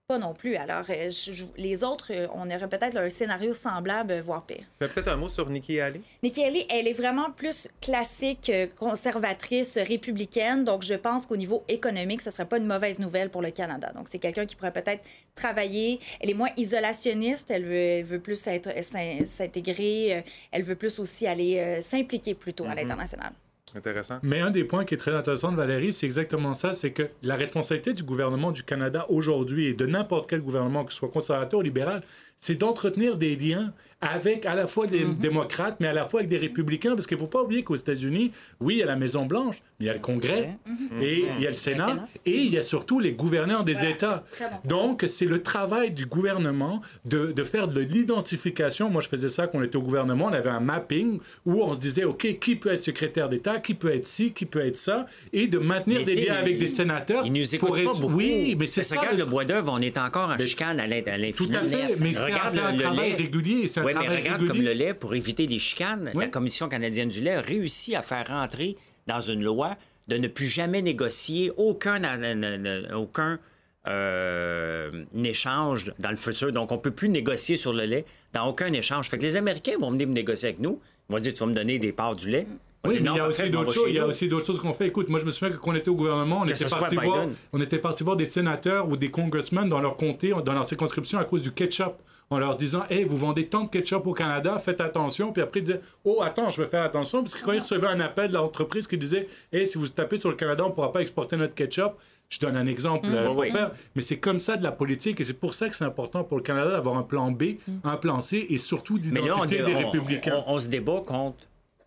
Pas 0.07 0.19
non 0.19 0.35
plus. 0.35 0.57
Alors, 0.57 0.85
euh, 0.91 1.09
je- 1.09 1.33
je- 1.33 1.45
les 1.57 1.83
autres, 1.83 2.13
euh, 2.13 2.27
on 2.35 2.51
aurait 2.51 2.69
peut-être 2.69 2.99
un 2.99 3.09
scénario 3.09 3.55
semblable, 3.55 4.13
euh, 4.13 4.21
voire 4.21 4.45
pire. 4.45 4.61
Peut-être 4.79 5.09
un 5.09 5.17
mot 5.17 5.31
sur 5.31 5.49
Nikki 5.49 5.81
Haley? 5.81 6.03
Nikki 6.23 6.45
Haley, 6.45 6.67
elle 6.69 6.87
est 6.87 6.93
vraiment 6.93 7.31
plus 7.31 7.69
classique, 7.81 8.53
conservatrice, 8.77 9.79
républicaine. 9.79 10.63
Donc, 10.63 10.83
je 10.83 10.93
pense 10.93 11.25
qu'au 11.25 11.39
niveau 11.39 11.65
économique, 11.69 12.21
ce 12.21 12.29
ne 12.29 12.35
serait 12.35 12.45
pas 12.45 12.59
une 12.59 12.67
mauvaise 12.67 12.99
nouvelle 12.99 13.31
pour 13.31 13.41
le 13.41 13.51
Canada. 13.51 13.93
Donc, 13.95 14.09
c'est 14.11 14.19
quelqu'un 14.19 14.45
qui 14.45 14.57
pourrait 14.57 14.75
peut-être 14.75 15.03
travailler. 15.35 16.01
Elle 16.21 16.29
est 16.29 16.35
moins 16.35 16.51
isolationniste. 16.59 17.51
Elle 17.51 17.65
veut, 17.65 17.75
elle 17.75 18.05
veut 18.05 18.21
plus 18.21 18.37
s'intégrer. 18.37 20.23
Elle 20.53 20.63
veut 20.65 20.77
plus 20.77 20.99
aussi 20.99 21.27
aller 21.27 21.59
euh, 21.59 21.81
s'impliquer 21.81 22.35
plutôt 22.35 22.67
à 22.67 22.75
l'international. 22.75 23.33
Intéressant. 23.75 24.19
Mais 24.23 24.41
un 24.41 24.51
des 24.51 24.65
points 24.65 24.85
qui 24.85 24.95
est 24.95 24.99
très 24.99 25.15
intéressant 25.15 25.51
de 25.51 25.57
Valérie, 25.57 25.93
c'est 25.93 26.07
exactement 26.07 26.55
ça, 26.55 26.73
c'est 26.75 26.93
que 26.93 27.09
la 27.23 27.35
responsabilité 27.35 27.93
du 27.93 28.05
gouvernement 28.05 28.53
du 28.53 28.63
Canada 28.63 29.07
aujourd'hui 29.09 29.67
et 29.67 29.75
de 29.75 29.87
n'importe 29.87 30.31
quel 30.31 30.41
gouvernement, 30.43 30.85
que 30.85 30.93
ce 30.93 30.99
soit 30.99 31.09
conservateur 31.11 31.61
ou 31.61 31.63
libéral, 31.63 32.03
c'est 32.39 32.55
d'entretenir 32.57 33.17
des 33.17 33.37
liens 33.37 33.73
avec 34.01 34.45
à 34.45 34.55
la 34.55 34.67
fois 34.67 34.87
des 34.87 35.05
démocrates, 35.05 35.77
mais 35.81 35.87
à 35.87 35.95
la 35.95 36.07
fois 36.07 36.21
avec 36.21 36.29
des 36.29 36.37
républicains, 36.37 36.95
parce 36.95 37.07
qu'il 37.07 37.17
ne 37.17 37.23
faut 37.23 37.29
pas 37.29 37.43
oublier 37.43 37.63
qu'aux 37.65 37.75
États-Unis, 37.75 38.33
oui, 38.61 38.75
il 38.75 38.79
y 38.81 38.83
a 38.83 38.87
la 38.87 38.97
Maison-Blanche, 38.97 39.63
mais 39.81 39.87
il 39.87 39.89
y 39.89 39.91
a 39.91 39.95
le 39.95 40.01
Congrès, 40.01 40.59
et 41.01 41.25
il 41.39 41.43
y 41.43 41.47
a 41.47 41.51
le 41.51 41.57
Sénat, 41.57 41.87
Sénat. 41.87 42.09
et 42.27 42.39
il 42.39 42.53
y 42.53 42.59
a 42.59 42.63
surtout 42.63 43.01
les 43.01 43.13
gouverneurs 43.13 43.65
des 43.65 43.87
États. 43.87 44.25
Bon. 44.65 44.89
Donc, 44.89 45.05
c'est 45.07 45.25
le 45.25 45.43
travail 45.43 45.93
du 45.93 46.05
gouvernement 46.05 46.83
de, 47.07 47.33
de 47.33 47.45
faire 47.45 47.67
de 47.67 47.81
l'identification. 47.81 48.91
Moi, 48.91 49.01
je 49.01 49.09
faisais 49.09 49.29
ça 49.29 49.47
quand 49.47 49.59
on 49.59 49.63
était 49.63 49.77
au 49.77 49.83
gouvernement. 49.83 50.27
On 50.27 50.33
avait 50.35 50.51
un 50.51 50.61
mapping 50.61 51.21
où 51.47 51.63
on 51.63 51.73
se 51.73 51.79
disait, 51.79 52.05
OK, 52.05 52.39
qui 52.39 52.57
peut 52.57 52.73
être 52.73 52.83
secrétaire 52.83 53.31
d'État, 53.31 53.59
qui 53.65 53.75
peut 53.75 53.93
être 53.93 54.07
ci, 54.07 54.33
qui 54.33 54.47
peut 54.47 54.65
être 54.65 54.77
ça, 54.77 55.07
et 55.33 55.49
de 55.49 55.59
maintenir 55.59 55.99
Mais 56.01 56.05
des 56.05 56.27
liens 56.27 56.35
avec 56.35 56.59
des 56.59 56.69
sénateurs. 56.69 57.25
Ils 57.27 57.33
nous 57.33 57.55
écoutent 57.55 57.83
pour 57.83 57.93
pas 57.95 57.99
beaucoup. 58.01 58.15
Oui, 58.15 58.55
mais 58.59 58.67
c'est 58.69 58.83
ça. 58.83 59.01
Regarde 59.01 59.19
le 59.19 59.25
bois 59.25 59.45
d'œuvre, 59.45 59.73
on 59.73 59.81
est 59.81 59.99
encore 59.99 60.29
en 60.31 60.39
chicane 60.39 60.79
à 60.79 60.87
l'in- 60.87 60.99
à 60.99 61.17
Tout 61.33 61.49
l'infini. 61.49 61.57
à 61.57 61.65
fait, 61.65 61.97
mais 61.99 62.13
c'est 62.13 62.33
un, 62.33 62.73
le, 62.73 62.79
travail 62.79 63.11
lait. 63.11 63.17
régulier. 63.17 63.67
C'est 63.67 63.81
un 63.81 63.85
Oui, 63.85 63.93
mais 63.99 64.07
regarde 64.07 64.23
régulier. 64.43 64.47
comme 64.49 64.63
le 64.63 64.73
lait, 64.73 64.95
pour 64.95 65.15
éviter 65.15 65.47
les 65.49 65.59
chicanes, 65.59 66.11
Oui. 66.15 66.25
la 66.25 66.29
Commission 66.31 66.69
canadienne 66.69 67.09
du 67.09 67.21
lait 67.21 67.33
a 67.33 67.41
réussi 67.41 67.97
à 67.97 68.03
faire 68.03 68.27
rentrer 68.29 68.77
dans 69.07 69.21
une 69.21 69.43
loi 69.43 69.77
de 70.07 70.17
ne 70.19 70.29
plus 70.29 70.47
jamais 70.47 70.83
négocier 70.83 71.51
aucun, 71.57 72.03
euh, 72.05 72.83
aucun 72.95 73.39
euh, 73.87 75.05
échange 75.25 75.93
dans 75.99 76.11
le 76.11 76.17
futur. 76.17 76.53
Donc, 76.53 76.73
on 76.73 76.77
ne 76.77 76.81
peut 76.81 76.91
plus 76.91 77.09
négocier 77.09 77.57
sur 77.57 77.73
le 77.73 77.85
lait 77.85 78.05
dans 78.33 78.47
aucun 78.49 78.73
échange. 78.73 79.09
Fait 79.09 79.19
que 79.19 79.23
les 79.23 79.37
Américains 79.37 79.77
vont 79.79 79.91
venir 79.91 80.07
me 80.09 80.13
négocier 80.13 80.49
avec 80.49 80.61
nous. 80.61 80.81
Ils 81.09 81.13
vont 81.13 81.19
dire, 81.21 81.35
tu 81.35 81.41
vas 81.41 81.47
me 81.47 81.53
donner 81.55 81.79
des 81.79 81.93
parts 81.93 82.17
du 82.17 82.29
lait. 82.31 82.47
Oui, 82.87 82.99
mais 83.01 83.11
il 83.11 83.17
y 83.17 83.21
a 83.21 83.27
aussi 83.27 83.51
d'autres 83.51 83.73
choses. 83.73 83.85
chez 83.85 83.91
Il 83.91 83.95
y 83.95 83.99
a 83.99 84.03
nous. 84.03 84.09
aussi 84.09 84.29
d'autres 84.29 84.47
choses 84.47 84.61
qu'on 84.61 84.73
fait. 84.75 84.87
Écoute, 84.89 85.09
moi, 85.09 85.19
je 85.21 85.25
me 85.25 85.31
souviens 85.31 85.55
que 85.55 85.61
quand 85.61 85.71
on 85.73 85.75
était 85.75 85.89
au 85.89 85.95
gouvernement, 85.95 86.41
on 86.43 86.47
Que 86.47 86.53
était, 86.53 86.67
parti 86.67 86.97
voir, 86.97 87.27
on 87.53 87.61
était 87.61 87.79
parti 87.79 88.05
voir 88.05 88.17
des 88.17 88.27
sénateurs 88.27 88.89
ou 88.89 88.97
des 88.97 89.11
congressmen 89.11 89.69
dans 89.69 89.81
leur 89.81 89.97
comté, 89.97 90.33
dans 90.45 90.53
leur 90.53 90.65
circonscription 90.67 91.19
à 91.19 91.25
cause 91.25 91.43
du 91.43 91.53
ketchup. 91.53 91.95
En 92.31 92.39
leur 92.39 92.57
disant, 92.57 92.85
hey, 92.89 93.05
vous 93.05 93.19
vendez 93.19 93.49
tant 93.49 93.65
de 93.65 93.69
ketchup 93.69 94.07
au 94.07 94.15
Canada, 94.15 94.57
faites 94.57 94.81
attention. 94.81 95.31
Puis 95.31 95.43
après, 95.43 95.61
ils 95.61 95.65
disaient, 95.65 95.81
oh, 96.05 96.21
attends, 96.23 96.49
je 96.49 96.63
vais 96.63 96.69
faire 96.69 96.83
attention. 96.83 97.23
Parce 97.23 97.35
que 97.35 97.45
quand 97.45 97.53
ils 97.53 97.59
recevaient 97.59 97.87
un 97.87 98.01
appel 98.01 98.29
de 98.29 98.35
l'entreprise 98.35 98.87
qui 98.87 98.97
disait, 98.97 99.27
hey, 99.53 99.67
si 99.67 99.77
vous 99.77 99.87
tapez 99.89 100.17
sur 100.17 100.31
le 100.31 100.35
Canada, 100.37 100.65
on 100.65 100.71
ne 100.71 100.73
pourra 100.75 100.91
pas 100.91 101.01
exporter 101.03 101.37
notre 101.37 101.55
ketchup. 101.55 101.93
Je 102.31 102.39
donne 102.41 102.57
un 102.57 102.65
exemple 102.67 103.07
euh, 103.11 103.27
pour 103.27 103.37
Oui, 103.37 103.51
faire. 103.51 103.73
Mais 103.95 104.01
c'est 104.01 104.17
comme 104.17 104.39
ça 104.39 104.57
de 104.57 104.65
la 104.65 104.73
politique 104.73 105.21
et 105.21 105.25
c'est 105.25 105.35
pour 105.39 105.53
ça 105.53 105.69
que 105.69 105.77
c'est 105.77 105.85
important 105.85 106.25
pour 106.25 106.39
le 106.39 106.43
Canada 106.43 106.71
d'avoir 106.71 106.97
un 106.97 107.03
plan 107.03 107.31
B, 107.31 107.43
un 107.85 107.97
plan 107.97 108.23
C 108.23 108.47
et 108.49 108.57
surtout 108.57 108.99
d'identifier 108.99 109.63
des 109.63 109.75
républicains. 109.75 110.43
on- 110.47 110.55
on 110.55 110.59
se 110.59 110.69
débat 110.69 111.03
contre 111.07 111.37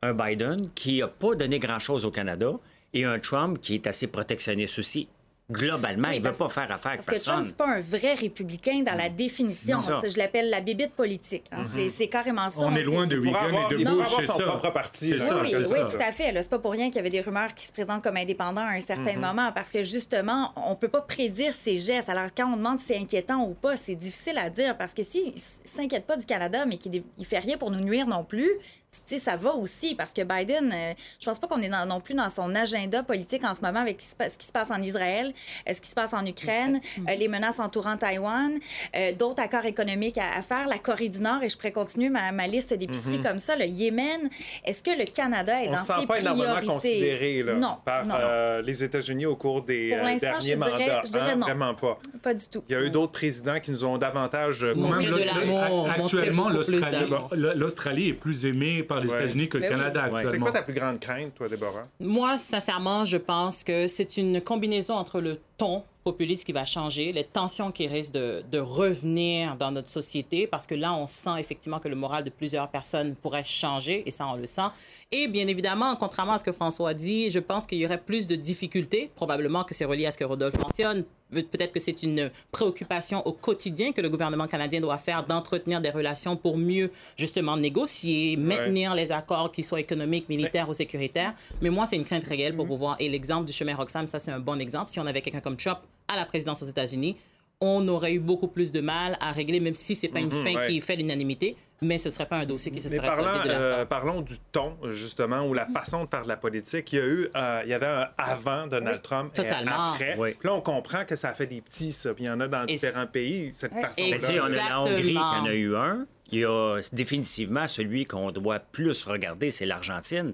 un 0.07 0.13
Biden 0.13 0.69
qui 0.75 0.99
n'a 0.99 1.07
pas 1.07 1.35
donné 1.35 1.59
grand-chose 1.59 2.05
au 2.05 2.11
Canada 2.11 2.51
et 2.93 3.05
un 3.05 3.19
Trump 3.19 3.59
qui 3.61 3.75
est 3.75 3.87
assez 3.87 4.07
protectionniste 4.07 4.79
aussi. 4.79 5.07
Globalement, 5.49 6.09
Oui, 6.09 6.17
il 6.17 6.21
ne 6.23 6.27
veut 6.27 6.33
pas 6.35 6.49
faire 6.49 6.69
affaire 6.69 6.91
avec 6.91 6.97
Parce 6.97 7.05
que 7.05 7.11
personne. 7.11 7.35
Trump, 7.35 7.45
c'est 7.47 7.55
pas 7.57 7.69
un 7.77 7.79
vrai 7.79 8.15
républicain 8.15 8.83
dans 8.85 8.97
la 8.97 9.07
définition. 9.07 9.77
Non, 9.77 9.81
ça. 9.81 10.01
Je 10.05 10.17
l'appelle 10.17 10.49
la 10.49 10.59
bébite 10.59 10.91
politique. 10.91 11.45
hein. 11.53 11.63
C'est- 11.63 11.87
C'est 11.89 12.09
carrément 12.09 12.49
ça. 12.49 12.59
on 12.65 12.75
est 12.75 12.83
loin 12.83 13.07
de 13.07 13.17
Reagan 13.17 13.69
et 13.71 13.75
de 13.81 13.89
Bush, 13.89 14.07
c'est 14.19 14.25
son 14.27 14.35
ça. 14.39 14.43
propre 14.43 14.73
parti. 14.73 15.11
Là, 15.11 15.25
ça, 15.25 15.39
Oui, 15.39 15.53
oui, 15.55 15.77
tout 15.89 16.01
à 16.05 16.11
fait. 16.11 16.33
C'est 16.41 16.49
pas 16.49 16.59
pour 16.59 16.71
rien 16.73 16.87
qu'il 16.87 16.97
y 16.97 16.99
avait 16.99 17.09
des 17.09 17.21
rumeurs 17.21 17.53
qui 17.55 17.65
se 17.65 17.71
présentent 17.71 18.03
comme 18.03 18.17
indépendants 18.17 18.59
à 18.65 18.71
un 18.75 18.81
certain 18.81 19.15
moment 19.15 19.53
parce 19.53 19.71
que 19.71 19.83
justement, 19.83 20.51
on 20.57 20.75
peut 20.75 20.89
pas 20.89 20.99
prédire 21.01 21.53
ses 21.53 21.77
gestes. 21.79 22.09
Alors 22.09 22.27
quand 22.35 22.51
on 22.51 22.57
demande 22.57 22.81
si 22.81 22.87
c'est 22.87 22.97
inquiétant 22.97 23.41
ou 23.47 23.53
pas, 23.53 23.77
c'est 23.77 23.95
difficile 23.95 24.37
à 24.39 24.49
dire 24.49 24.77
parce 24.77 24.93
que 24.93 25.01
s'il 25.03 25.31
s'inquiète 25.63 26.05
pas 26.05 26.17
du 26.17 26.25
Canada 26.25 26.65
mais 26.65 26.75
qu'il 26.75 27.01
il 27.17 27.25
fait 27.25 27.39
rien 27.39 27.57
pour 27.57 27.71
nous 27.71 27.79
nuire 27.79 28.05
non 28.05 28.25
plus, 28.25 28.49
tu 28.89 29.15
sais, 29.15 29.17
ça 29.19 29.35
va 29.35 29.53
aussi 29.53 29.95
parce 29.95 30.13
que 30.13 30.21
Biden, 30.23 30.71
euh, 30.73 30.93
je 31.19 31.25
pense 31.25 31.39
pas 31.39 31.47
qu'on 31.47 31.61
est 31.61 31.69
dans- 31.69 31.85
non 31.85 31.99
plus 31.99 32.15
dans 32.15 32.29
son 32.29 32.55
agenda 32.55 33.03
politique 33.03 33.43
en 33.43 33.53
ce 33.53 33.61
moment 33.61 33.81
avec 33.81 34.01
ce 34.01 34.15
qui 34.37 34.45
se 34.47 34.51
passe- 34.51 34.71
en 34.71 34.81
Israël, 34.81 35.33
euh, 35.69 35.73
ce 35.73 35.81
qui 35.81 35.89
se 35.89 35.93
passe 35.95 36.13
en 36.13 36.25
Ukraine, 36.25 36.79
euh, 36.99 37.15
les 37.15 37.27
menaces 37.27 37.59
entourant 37.59 37.95
Taïwan, 37.97 38.53
euh, 38.95 39.11
d'autres 39.13 39.41
accords 39.41 39.65
économiques 39.65 40.17
à, 40.17 40.37
à 40.37 40.41
faire, 40.41 40.67
la 40.67 40.77
Corée 40.79 41.09
du 41.09 41.21
Nord, 41.21 41.43
et 41.43 41.49
je 41.49 41.55
pourrais 41.57 41.71
continuer 41.73 42.09
ma, 42.09 42.31
ma 42.31 42.47
liste 42.47 42.73
d'épiceries 42.73 43.21
comme 43.21 43.39
ça, 43.39 43.55
le 43.55 43.65
Yémen. 43.65 44.29
Est-ce 44.65 44.81
que 44.83 44.91
le 44.97 45.05
Canada 45.05 45.61
est 45.61 45.67
On 45.67 45.71
dans 45.71 45.77
ne 45.77 45.77
se 45.77 45.85
sent 45.85 45.93
ses 46.01 46.07
pas 46.07 46.19
énormément 46.19 46.43
priorités? 46.55 46.67
considéré 46.73 47.43
là, 47.43 47.53
non, 47.53 47.77
par 47.85 48.05
non, 48.05 48.15
euh, 48.17 48.61
les 48.61 48.83
États-Unis 48.83 49.25
au 49.25 49.35
cours 49.35 49.61
des 49.63 49.91
euh, 49.93 50.17
derniers 50.17 50.39
je 50.39 50.39
dirais- 50.45 50.55
mandats. 50.57 51.01
je 51.05 51.11
dirais 51.11 51.31
hein, 51.31 51.35
non. 51.35 51.45
Vraiment 51.45 51.73
pas. 51.75 51.99
pas 52.23 52.33
du 52.33 52.47
tout. 52.47 52.63
Il 52.67 52.71
y 52.71 52.75
a 52.75 52.81
eu 52.81 52.89
d'autres 52.89 53.11
présidents 53.13 53.59
qui 53.59 53.71
nous 53.71 53.83
ont 53.85 53.97
davantage 53.97 54.63
Même 54.63 54.75
de 54.75 55.11
le- 55.11 55.25
l'amour, 55.25 55.89
actuellement, 55.89 56.49
l'Australie 56.49 57.05
l'Australie 57.33 58.09
est 58.09 58.13
plus 58.13 58.45
aimée 58.45 58.83
par 58.87 58.99
les 58.99 59.11
Ouais. 59.11 59.23
États-Unis 59.23 59.49
que 59.49 59.57
le 59.57 59.63
Ben 59.67 59.73
oui. 59.73 59.77
Canada 59.77 60.03
Ouais. 60.05 60.09
C'est 60.11 60.25
actuellement. 60.25 60.45
quoi 60.45 60.53
ta 60.53 60.61
plus 60.63 60.73
grande 60.73 60.99
crainte, 60.99 61.35
toi, 61.35 61.47
Déborah? 61.49 61.87
Moi, 61.99 62.37
sincèrement, 62.37 63.05
je 63.05 63.17
pense 63.17 63.63
que 63.63 63.87
c'est 63.87 64.17
une 64.17 64.41
combinaison 64.41 64.95
entre 64.95 65.21
le 65.21 65.39
ton 65.57 65.83
populiste 66.03 66.45
qui 66.45 66.53
va 66.53 66.63
changer, 66.63 67.11
les 67.11 67.25
tensions 67.25 67.69
qui 67.71 67.85
risquent 67.87 68.13
de, 68.13 68.41
de 68.49 68.59
revenir 68.59 69.55
dans 69.57 69.71
notre 69.71 69.89
société, 69.89 70.47
parce 70.47 70.65
que 70.65 70.73
là, 70.75 70.93
on 70.93 71.05
sent 71.05 71.37
effectivement 71.39 71.79
que 71.79 71.89
le 71.89 71.95
moral 71.95 72.23
de 72.23 72.29
plusieurs 72.29 72.69
personnes 72.69 73.15
pourrait 73.15 73.43
changer, 73.43 74.03
et 74.07 74.11
ça, 74.11 74.25
on 74.27 74.35
le 74.37 74.45
sent. 74.45 74.67
Et 75.11 75.27
bien 75.27 75.47
évidemment, 75.47 75.95
contrairement 75.97 76.33
à 76.33 76.39
ce 76.39 76.43
que 76.45 76.51
François 76.53 76.93
dit, 76.93 77.29
je 77.29 77.39
pense 77.39 77.65
qu'il 77.67 77.79
y 77.79 77.85
aurait 77.85 77.97
plus 77.99 78.27
de 78.27 78.35
difficultés, 78.35 79.11
probablement 79.15 79.63
que 79.65 79.73
c'est 79.73 79.83
relié 79.85 80.05
à 80.05 80.11
ce 80.11 80.17
que 80.17 80.23
Rodolphe 80.23 80.57
mentionne, 80.57 81.03
Peut-être 81.31 81.73
que 81.73 81.79
c'est 81.79 82.03
une 82.03 82.31
préoccupation 82.51 83.25
au 83.27 83.33
quotidien 83.33 83.91
que 83.91 84.01
le 84.01 84.09
gouvernement 84.09 84.47
canadien 84.47 84.79
doit 84.79 84.97
faire 84.97 85.25
d'entretenir 85.25 85.81
des 85.81 85.89
relations 85.89 86.37
pour 86.37 86.57
mieux 86.57 86.91
justement 87.17 87.57
négocier, 87.57 88.37
maintenir 88.37 88.95
les 88.95 89.11
accords 89.11 89.51
qui 89.51 89.63
soient 89.63 89.79
économiques, 89.79 90.29
militaires 90.29 90.69
ou 90.69 90.73
sécuritaires. 90.73 91.33
Mais 91.61 91.69
moi, 91.69 91.85
c'est 91.85 91.97
une 91.97 92.05
crainte 92.05 92.23
réelle 92.23 92.55
pour 92.55 92.65
pouvoir. 92.65 92.95
Et 92.99 93.09
l'exemple 93.09 93.45
du 93.45 93.53
chemin 93.53 93.75
Roxham, 93.75 94.07
ça, 94.07 94.19
c'est 94.19 94.31
un 94.31 94.39
bon 94.39 94.59
exemple. 94.59 94.89
Si 94.89 94.99
on 94.99 95.05
avait 95.05 95.21
quelqu'un 95.21 95.41
comme 95.41 95.57
Trump 95.57 95.79
à 96.07 96.15
la 96.15 96.25
présidence 96.25 96.63
aux 96.63 96.67
États-Unis, 96.67 97.17
on 97.59 97.87
aurait 97.87 98.13
eu 98.13 98.19
beaucoup 98.19 98.47
plus 98.47 98.71
de 98.71 98.81
mal 98.81 99.17
à 99.19 99.31
régler, 99.31 99.59
même 99.59 99.73
si 99.73 99.95
c'est 99.95 100.07
pas 100.07 100.19
une 100.19 100.31
fin 100.31 100.55
ouais. 100.55 100.67
qui 100.67 100.81
fait 100.81 100.95
l'unanimité, 100.95 101.55
mais 101.81 101.97
ce 101.97 102.09
serait 102.09 102.25
pas 102.25 102.37
un 102.37 102.45
dossier 102.45 102.71
qui 102.71 102.79
se 102.79 102.89
Mais 102.89 102.95
serait 102.95 103.07
parlant, 103.07 103.33
sorti 103.33 103.47
de 103.47 103.53
la 103.53 103.59
euh, 103.59 103.85
parlons 103.85 104.21
du 104.21 104.35
ton, 104.51 104.77
justement, 104.91 105.47
ou 105.47 105.53
la 105.53 105.67
façon 105.67 106.05
de 106.05 106.09
faire 106.09 106.23
de 106.23 106.27
la 106.27 106.37
politique. 106.37 106.91
Il 106.93 106.95
y 106.95 107.01
a 107.01 107.05
eu, 107.05 107.27
euh, 107.35 107.61
il 107.65 107.69
y 107.69 107.73
avait 107.73 107.85
un 107.85 108.09
avant 108.17 108.67
Donald 108.67 108.97
Oui, 108.97 109.01
Trump 109.03 109.33
totalement. 109.33 109.93
et 109.93 109.93
après. 109.93 110.15
Oui. 110.17 110.31
Puis 110.39 110.47
là, 110.47 110.55
on 110.55 110.61
comprend 110.61 111.05
que 111.05 111.15
ça 111.15 111.33
fait 111.33 111.47
des 111.47 111.61
petits, 111.61 111.91
ça. 111.93 112.13
Puis 112.13 112.23
il 112.23 112.27
y 112.27 112.29
en 112.29 112.39
a 112.39 112.47
dans 112.47 112.63
Et 112.63 112.73
différents 112.73 113.07
pays, 113.07 113.51
cette 113.53 113.73
façon-là. 113.73 114.07
Mais 114.11 114.19
tu 114.19 114.25
sais, 114.25 114.39
on 114.39 114.45
a 114.45 114.49
la 114.49 114.81
Hongrie 114.81 115.13
qui 115.13 115.17
en 115.17 115.45
a 115.45 115.53
eu 115.53 115.75
un. 115.75 116.05
Il 116.31 116.39
y 116.39 116.45
a 116.45 116.79
définitivement 116.91 117.67
celui 117.67 118.05
qu'on 118.05 118.31
doit 118.31 118.59
plus 118.59 119.03
regarder, 119.03 119.51
c'est 119.51 119.65
l'Argentine. 119.65 120.33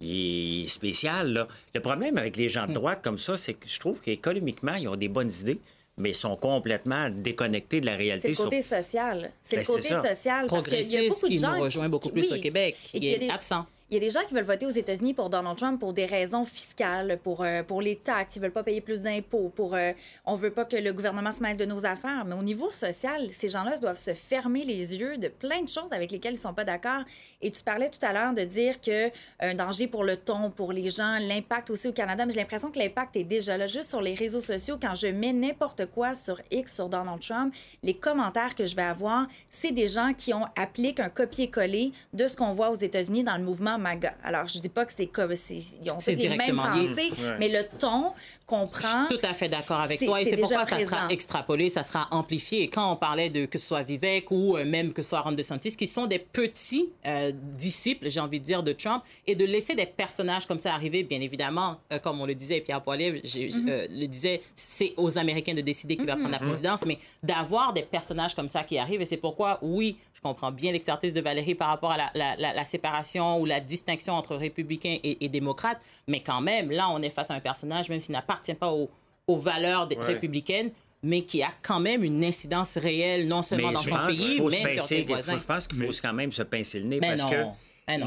Il 0.00 0.64
est 0.64 0.68
spécial, 0.68 1.32
là. 1.32 1.46
Le 1.74 1.80
problème 1.80 2.16
avec 2.18 2.36
les 2.36 2.48
gens 2.48 2.66
de 2.66 2.72
droite 2.72 3.00
comme 3.02 3.18
ça, 3.18 3.36
c'est 3.36 3.54
que 3.54 3.68
je 3.68 3.78
trouve 3.78 4.00
qu'économiquement, 4.00 4.74
ils 4.74 4.88
ont 4.88 4.96
des 4.96 5.08
bonnes 5.08 5.30
idées, 5.40 5.60
mais 6.00 6.10
ils 6.10 6.14
sont 6.16 6.36
complètement 6.36 7.08
déconnectés 7.10 7.80
de 7.80 7.86
la 7.86 7.96
réalité. 7.96 8.22
C'est 8.22 8.28
le 8.30 8.34
sur- 8.34 8.44
côté 8.44 8.62
social. 8.62 9.30
C'est 9.42 9.56
Ben, 9.56 9.62
le 9.62 9.66
côté 9.66 9.88
social. 9.88 10.46
Parce 10.48 10.68
qu'il 10.68 10.86
y 10.90 10.96
a 10.96 11.08
beaucoup 11.08 11.26
de 11.28 11.32
qui 11.32 11.38
gens 11.38 11.54
nous 11.56 11.62
rejoint 11.62 11.88
beaucoup 11.88 12.10
plus 12.10 12.30
oui, 12.32 12.38
au 12.38 12.42
Québec, 12.42 12.76
et 12.78 12.86
qui 12.86 13.00
qu'il 13.00 13.04
y 13.04 13.12
a 13.12 13.16
est 13.16 13.18
des- 13.20 13.30
absent. 13.30 13.66
Il 13.90 13.94
y 13.94 13.96
a 13.96 14.00
des 14.00 14.10
gens 14.10 14.20
qui 14.20 14.34
veulent 14.34 14.44
voter 14.44 14.66
aux 14.66 14.70
États-Unis 14.70 15.14
pour 15.14 15.30
Donald 15.30 15.58
Trump 15.58 15.80
pour 15.80 15.92
des 15.92 16.06
raisons 16.06 16.44
fiscales, 16.44 17.18
pour, 17.24 17.42
euh, 17.42 17.64
pour 17.64 17.82
les 17.82 17.96
taxes. 17.96 18.36
Ils 18.36 18.42
veulent 18.42 18.52
pas 18.52 18.62
payer 18.62 18.80
plus 18.80 19.00
d'impôts. 19.00 19.48
Pour, 19.48 19.74
euh, 19.74 19.90
on 20.24 20.36
veut 20.36 20.52
pas 20.52 20.64
que 20.64 20.76
le 20.76 20.92
gouvernement 20.92 21.32
se 21.32 21.42
mêle 21.42 21.56
de 21.56 21.64
nos 21.64 21.84
affaires. 21.84 22.24
Mais 22.24 22.36
au 22.36 22.42
niveau 22.44 22.70
social, 22.70 23.28
ces 23.32 23.48
gens-là 23.48 23.78
doivent 23.78 23.96
se 23.96 24.14
fermer 24.14 24.64
les 24.64 24.94
yeux 24.94 25.18
de 25.18 25.26
plein 25.26 25.62
de 25.62 25.68
choses 25.68 25.90
avec 25.90 26.12
lesquelles 26.12 26.34
ils 26.34 26.38
sont 26.38 26.54
pas 26.54 26.62
d'accord. 26.62 27.02
Et 27.42 27.50
tu 27.50 27.64
parlais 27.64 27.88
tout 27.88 27.98
à 28.06 28.12
l'heure 28.12 28.32
de 28.32 28.42
dire 28.42 28.80
que 28.80 29.10
un 29.40 29.54
danger 29.54 29.88
pour 29.88 30.04
le 30.04 30.16
ton, 30.16 30.52
pour 30.52 30.72
les 30.72 30.88
gens, 30.88 31.18
l'impact 31.18 31.70
aussi 31.70 31.88
au 31.88 31.92
Canada. 31.92 32.24
Mais 32.26 32.32
j'ai 32.32 32.38
l'impression 32.38 32.70
que 32.70 32.78
l'impact 32.78 33.16
est 33.16 33.24
déjà 33.24 33.58
là. 33.58 33.66
Juste 33.66 33.90
sur 33.90 34.02
les 34.02 34.14
réseaux 34.14 34.40
sociaux, 34.40 34.78
quand 34.80 34.94
je 34.94 35.08
mets 35.08 35.32
n'importe 35.32 35.86
quoi 35.86 36.14
sur 36.14 36.40
X, 36.52 36.76
sur 36.76 36.88
Donald 36.88 37.20
Trump, 37.20 37.52
les 37.82 37.94
commentaires 37.94 38.54
que 38.54 38.66
je 38.66 38.76
vais 38.76 38.82
avoir, 38.82 39.26
c'est 39.48 39.72
des 39.72 39.88
gens 39.88 40.12
qui 40.16 40.32
ont 40.32 40.46
appliqué 40.54 41.02
un 41.02 41.08
copier-coller 41.08 41.90
de 42.12 42.28
ce 42.28 42.36
qu'on 42.36 42.52
voit 42.52 42.70
aux 42.70 42.76
États-Unis 42.76 43.24
dans 43.24 43.36
le 43.36 43.42
mouvement 43.42 43.79
MAGA. 43.80 44.14
Alors, 44.22 44.46
je 44.46 44.58
dis 44.60 44.68
pas 44.68 44.84
que 44.86 44.92
c'est 44.92 45.06
comme 45.06 45.32
ils 45.50 45.90
ont 45.90 45.98
fait 46.00 46.14
les 46.14 46.36
mêmes 46.36 46.56
pensées, 46.56 47.10
Ouais. 47.18 47.36
mais 47.38 47.48
le 47.48 47.64
ton 47.78 48.12
qu'on 48.46 48.66
Je 48.66 48.70
prend. 48.80 49.06
suis 49.08 49.16
tout 49.16 49.24
à 49.26 49.32
fait 49.32 49.48
d'accord 49.48 49.80
avec 49.80 50.00
toi. 50.00 50.20
Et 50.20 50.24
c'est 50.24 50.36
pourquoi 50.36 50.64
ça 50.64 50.80
sera 50.80 51.08
extrapolé, 51.08 51.68
ça 51.70 51.82
sera 51.84 52.08
amplifié. 52.10 52.62
Et 52.64 52.68
quand 52.68 52.92
on 52.92 52.96
parlait 52.96 53.30
de 53.30 53.46
que 53.46 53.58
ce 53.58 53.66
soit 53.68 53.82
Vivek 53.84 54.30
ou 54.32 54.56
euh, 54.56 54.64
même 54.64 54.92
que 54.92 55.02
ce 55.02 55.10
soit 55.10 55.20
Ron 55.20 55.32
DeSantis, 55.32 55.76
qui 55.76 55.86
sont 55.86 56.06
des 56.06 56.18
petits 56.18 56.88
euh, 57.06 57.30
disciples, 57.34 58.10
j'ai 58.10 58.18
envie 58.20 58.40
de 58.40 58.44
dire, 58.44 58.62
de 58.62 58.72
Trump, 58.72 59.02
et 59.26 59.34
de 59.36 59.44
laisser 59.44 59.74
des 59.76 59.86
personnages 59.86 60.46
comme 60.46 60.58
ça 60.58 60.74
arriver, 60.74 61.04
bien 61.04 61.20
évidemment, 61.20 61.76
euh, 61.92 61.98
comme 62.00 62.20
on 62.20 62.26
le 62.26 62.34
disait, 62.34 62.60
Pierre 62.60 62.82
Poilievre 62.82 63.18
Mm-hmm. 63.24 63.68
euh, 63.70 63.86
le 63.90 64.06
disait, 64.06 64.42
c'est 64.56 64.92
aux 64.96 65.16
Américains 65.18 65.54
de 65.54 65.60
décider 65.60 65.96
qui 65.96 66.04
va 66.04 66.14
prendre 66.16 66.30
la 66.30 66.38
présidence, 66.38 66.84
mais 66.84 66.98
d'avoir 67.22 67.72
des 67.72 67.82
personnages 67.82 68.34
comme 68.34 68.48
ça 68.48 68.64
qui 68.64 68.76
arrivent. 68.78 69.00
Et 69.00 69.06
c'est 69.06 69.16
pourquoi, 69.16 69.58
oui, 69.62 69.96
je 70.14 70.20
comprends 70.20 70.50
bien 70.52 70.72
l'expertise 70.72 71.12
de 71.12 71.20
Valérie 71.20 71.54
par 71.54 71.68
rapport 71.68 71.92
à 71.92 71.96
la, 71.96 72.10
la- 72.14 72.36
la- 72.36 72.52
la 72.52 72.64
séparation 72.64 73.38
ou 73.40 73.46
la 73.46 73.60
distinction 73.70 74.12
entre 74.14 74.36
républicains 74.36 74.98
et, 75.02 75.24
et 75.24 75.28
démocrates, 75.28 75.80
mais 76.08 76.20
quand 76.20 76.40
même, 76.42 76.70
là, 76.70 76.88
on 76.90 77.00
est 77.00 77.08
face 77.10 77.30
à 77.30 77.34
un 77.34 77.40
personnage, 77.40 77.88
même 77.88 78.00
s'il 78.00 78.12
n'appartient 78.12 78.54
pas 78.54 78.72
au 78.72 78.90
aux 79.28 79.36
valeurs 79.38 79.86
des- 79.86 79.96
Ouais. 79.96 80.04
républicaines, 80.06 80.72
mais 81.04 81.22
qui 81.22 81.40
a 81.42 81.52
quand 81.62 81.78
même 81.78 82.02
une 82.02 82.24
incidence 82.24 82.76
réelle, 82.76 83.28
non 83.28 83.42
seulement 83.42 83.68
Mais 83.68 83.74
dans 83.74 83.80
je 83.82 83.88
son 83.90 84.06
pays, 84.08 84.40
mais 84.40 84.50
sur 84.50 84.50
pincer- 84.50 84.80
ses 84.80 84.98
il 84.98 85.06
faut- 85.06 85.12
voisins. 85.12 85.38
Je 85.38 85.44
pense 85.44 85.68
qu'il 85.68 85.78
faut 85.86 85.92
quand 86.02 86.12
même 86.12 86.32
se 86.32 86.42
pincer 86.42 86.80
le 86.80 86.86
nez 86.86 86.98
Mais 87.00 87.08
parce 87.10 87.22
non. 87.22 87.30
que 87.30 87.36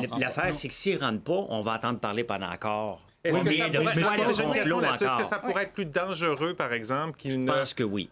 François, 0.08 0.20
l'affaire, 0.20 0.54
c'est 0.54 0.68
que 0.68 0.74
s'ils 0.74 0.96
ne 0.96 1.00
rentrent 1.00 1.24
pas, 1.24 1.46
on 1.50 1.62
va 1.62 1.76
entendre 1.76 2.00
parler 2.00 2.24
pendant 2.26 2.50
encore. 2.52 3.02
Est-ce 3.24 3.38
que 3.42 3.54
ça 3.56 3.70
pourrait. 3.70 4.60
Est-ce 4.94 5.18
que 5.18 5.24
ça 5.26 5.40
pourrait 5.40 5.64
être 5.64 5.74
plus 5.74 5.86
dangereux, 5.86 6.54
par 6.56 6.74
exemple, 6.74 7.18
qu'ils 7.18 7.32
Je 7.32 7.38
ne 7.38 7.48
pense 7.48 7.74
que 7.74 7.84
oui. 7.84 8.10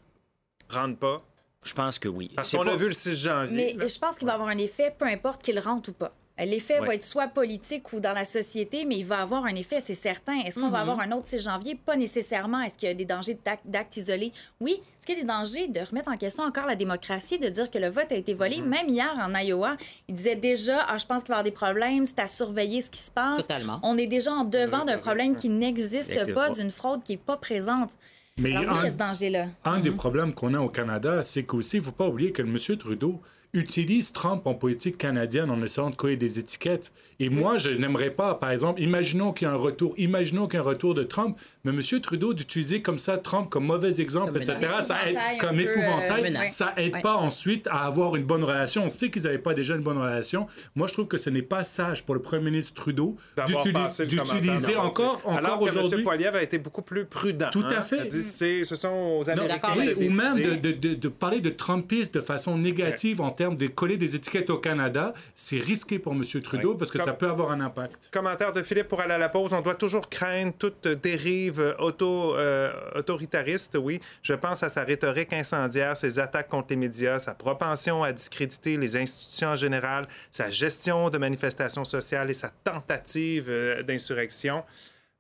rentrent 0.70 1.00
pas? 1.00 1.22
Je 1.66 1.74
pense 1.74 2.00
que 2.00 2.08
oui. 2.08 2.32
Parce 2.36 2.52
qu'on 2.56 2.64
pas- 2.64 2.72
a 2.72 2.76
vu 2.76 2.88
le 2.88 2.94
6 2.94 3.16
janvier. 3.16 3.56
Mais 3.56 3.74
là. 3.74 3.88
je 3.88 4.00
pense 4.00 4.16
qu'il 4.16 4.26
va 4.26 4.34
avoir 4.34 4.50
un 4.50 4.58
effet, 4.58 4.96
peu 4.98 5.06
importe 5.06 5.44
qu'il 5.44 5.60
rentre 5.60 5.90
ou 5.90 5.94
pas. 5.94 6.12
L'effet 6.40 6.80
Ouais. 6.80 6.88
va 6.88 6.96
être 6.96 7.04
soit 7.04 7.28
politique 7.28 7.94
ou 7.94 8.00
dans 8.00 8.14
la 8.14 8.24
société, 8.26 8.86
mais 8.86 8.98
il 8.98 9.06
va 9.06 9.22
avoir 9.22 9.46
un 9.46 9.54
effet, 9.56 9.80
c'est 9.80 9.94
certain. 9.94 10.40
Est-ce 10.40 10.60
qu'on 10.60 10.70
va 10.70 10.80
avoir 10.80 11.00
un 11.00 11.12
autre 11.12 11.28
6 11.28 11.40
janvier? 11.44 11.76
Pas 11.76 11.96
nécessairement. 11.96 12.62
Est-ce 12.62 12.76
qu'il 12.76 12.88
y 12.88 12.92
a 12.92 12.96
des 12.96 13.06
dangers 13.06 13.38
d'ac- 13.46 13.60
d'actes 13.66 13.98
isolés? 13.98 14.32
Oui. 14.60 14.82
Est-ce 14.98 15.06
qu'il 15.06 15.16
y 15.16 15.20
a 15.20 15.22
des 15.22 15.28
dangers 15.28 15.68
de 15.68 15.80
remettre 15.82 16.10
en 16.10 16.16
question 16.16 16.44
encore 16.44 16.66
la 16.66 16.76
démocratie, 16.76 17.38
de 17.38 17.48
dire 17.50 17.70
que 17.70 17.78
le 17.78 17.90
vote 17.90 18.12
a 18.12 18.16
été 18.16 18.34
volé? 18.34 18.60
Même 18.62 18.88
hier, 18.88 19.14
en 19.20 19.34
Iowa, 19.38 19.78
il 20.08 20.16
disait 20.16 20.36
déjà, 20.36 20.86
ah, 20.88 20.98
je 20.98 21.06
pense 21.06 21.22
qu'il 21.24 21.30
va 21.30 21.36
y 21.36 21.40
avoir 21.40 21.44
des 21.44 21.52
problèmes, 21.52 22.06
c'est 22.08 22.20
à 22.20 22.28
surveiller 22.28 22.82
ce 22.82 22.90
qui 22.90 23.02
se 23.02 23.12
passe. 23.12 23.38
Totalement. 23.38 23.80
On 23.84 23.98
est 23.98 24.08
déjà 24.08 24.32
en 24.34 24.44
devant 24.44 24.84
d'un 24.86 24.98
problème 24.98 25.36
qui 25.36 25.50
n'existe 25.50 26.34
pas, 26.34 26.50
d'une 26.50 26.72
fraude 26.72 27.04
qui 27.04 27.12
n'est 27.14 27.18
pas 27.20 27.38
présente. 27.38 27.92
Mais 28.40 28.56
Alors 28.56 28.62
oui, 28.62 28.68
il 28.72 28.84
y 28.84 28.86
a 28.86 28.88
un- 28.88 28.92
ce 28.92 28.98
danger-là. 28.98 29.48
Un 29.66 29.78
Mhm. 29.78 29.84
des 29.84 29.92
problèmes 29.92 30.34
qu'on 30.34 30.54
a 30.56 30.60
au 30.60 30.70
Canada, 30.70 31.22
c'est 31.22 31.44
qu'aussi, 31.44 31.78
il 31.78 31.80
ne 31.82 31.86
faut 31.86 31.92
pas 31.92 32.08
oublier 32.08 32.32
que 32.32 32.42
M. 32.42 32.58
Trudeau 32.80 33.22
utilise 33.54 34.14
Trump 34.14 34.48
en 34.48 34.54
politique 34.54 34.98
canadienne 34.98 35.50
en 35.50 35.62
essayant 35.62 35.90
de 35.90 35.96
coller 35.96 36.16
des 36.18 36.40
étiquettes. 36.40 36.92
Et 37.20 37.30
moi, 37.30 37.60
je 37.60 37.70
n'aimerais 37.70 38.10
pas, 38.10 38.34
par 38.34 38.50
exemple, 38.50 38.82
imaginons 38.82 39.32
qu'il 39.32 39.48
y 39.48 39.52
a 39.52 39.54
un 39.54 39.58
retour, 39.58 39.94
imaginons 39.98 40.48
qu'il 40.48 40.56
y 40.56 40.58
a 40.58 40.64
un 40.64 40.68
retour 40.68 40.96
de 40.96 41.04
Trump, 41.04 41.38
mais 41.64 41.72
M. 41.72 41.80
Trudeau 42.02 42.34
d'utiliser 42.34 42.82
comme 42.82 42.98
ça 42.98 43.18
Trump 43.20 43.48
comme 43.48 43.66
mauvais 43.66 44.02
exemple, 44.02 44.32
Comme 44.34 44.42
etc., 44.42 44.58
ça 44.82 45.08
aide, 45.08 45.18
comme 45.40 45.60
euh, 45.60 45.62
épouvantail, 45.62 46.24
menace. 46.24 46.56
ça 46.56 46.74
aide 46.78 46.96
Ouais. 46.96 47.02
pas 47.02 47.18
ensuite 47.18 47.68
à 47.68 47.86
avoir 47.86 48.16
une 48.16 48.24
bonne 48.24 48.44
relation. 48.44 48.86
On 48.86 48.90
sait 48.90 49.12
qu'ils 49.12 49.24
n'avaient 49.24 49.38
pas 49.38 49.54
déjà 49.54 49.76
une 49.76 49.84
bonne 49.84 50.00
relation. 50.00 50.48
Moi, 50.76 50.88
je 50.88 50.94
trouve 50.94 51.08
que 51.08 51.18
ce 51.18 51.30
n'est 51.30 51.44
pas 51.44 51.64
sage 51.64 52.04
pour 52.06 52.16
le 52.16 52.22
premier 52.24 52.46
ministre 52.46 52.74
Trudeau 52.74 53.16
D'avoir 53.38 53.64
d'utiliser 53.64 54.76
encore, 54.78 55.22
là-dessus. 55.22 55.38
Alors 55.38 55.54
encore 55.58 55.60
que 55.68 55.70
M. 55.70 55.78
aujourd'hui. 55.78 56.04
Poiliev 56.04 56.36
a 56.36 56.42
été 56.42 56.58
beaucoup 56.58 56.82
plus 56.82 57.06
prudent. 57.06 57.50
Tout 57.52 57.66
à 57.70 57.78
hein. 57.78 57.82
fait. 57.84 57.98
Il 57.98 58.02
a 58.02 58.06
dit, 58.06 58.22
c'est- 58.24 58.66
ce 58.66 58.76
sont 58.76 58.88
aux 58.90 59.24
Non, 59.26 59.30
Américains 59.44 59.76
de 59.76 59.94
oui, 59.94 60.08
ou 60.08 60.12
même 60.12 60.38
de, 60.38 60.40
décider. 60.50 60.74
de- 60.74 60.88
de- 60.90 60.94
de 60.96 61.08
parler 61.08 61.40
de 61.40 61.50
Trumpisme 61.52 62.14
de 62.14 62.22
façon 62.22 62.58
négative 62.58 63.22
en 63.22 63.30
termes 63.42 63.58
de 63.58 63.68
coller 63.68 63.98
des 63.98 64.16
étiquettes 64.16 64.52
au 64.52 64.58
Canada, 64.60 65.14
c'est 65.36 65.58
risqué 65.58 65.98
pour 65.98 66.14
M. 66.14 66.24
Trudeau 66.44 66.72
Oui. 66.74 66.76
parce 66.78 66.92
que 66.92 67.00
ça 67.00 67.14
peut 67.14 67.28
avoir 67.28 67.50
un 67.52 67.60
impact. 67.62 68.10
Commentaire 68.14 68.54
de 68.54 68.62
Philippe 68.62 68.88
pour 68.88 69.02
aller 69.02 69.16
à 69.16 69.18
la 69.18 69.30
pause. 69.30 69.52
On 69.54 69.62
doit 69.62 69.74
toujours 69.76 70.10
craindre 70.10 70.54
toute 70.60 70.88
dérive 70.88 71.76
auto, 71.80 72.36
euh, 72.36 72.72
autoritariste, 72.96 73.78
oui. 73.82 74.00
Je 74.22 74.34
pense 74.36 74.62
à 74.62 74.70
sa 74.70 74.84
rhétorique 74.84 75.34
incendiaire, 75.34 75.98
ses 75.98 76.20
attaques 76.20 76.50
contre 76.50 76.68
les 76.70 76.76
médias, 76.76 77.18
sa 77.20 77.34
propension 77.34 78.04
à 78.04 78.12
discréditer 78.14 78.78
les 78.78 78.96
institutions 78.96 79.50
en 79.50 79.56
général, 79.56 80.08
sa 80.32 80.52
gestion 80.52 81.10
de 81.10 81.18
manifestations 81.18 81.86
sociales 81.86 82.30
et 82.30 82.36
sa 82.36 82.50
tentative 82.64 83.46
euh, 83.50 83.82
d'insurrection. 83.82 84.64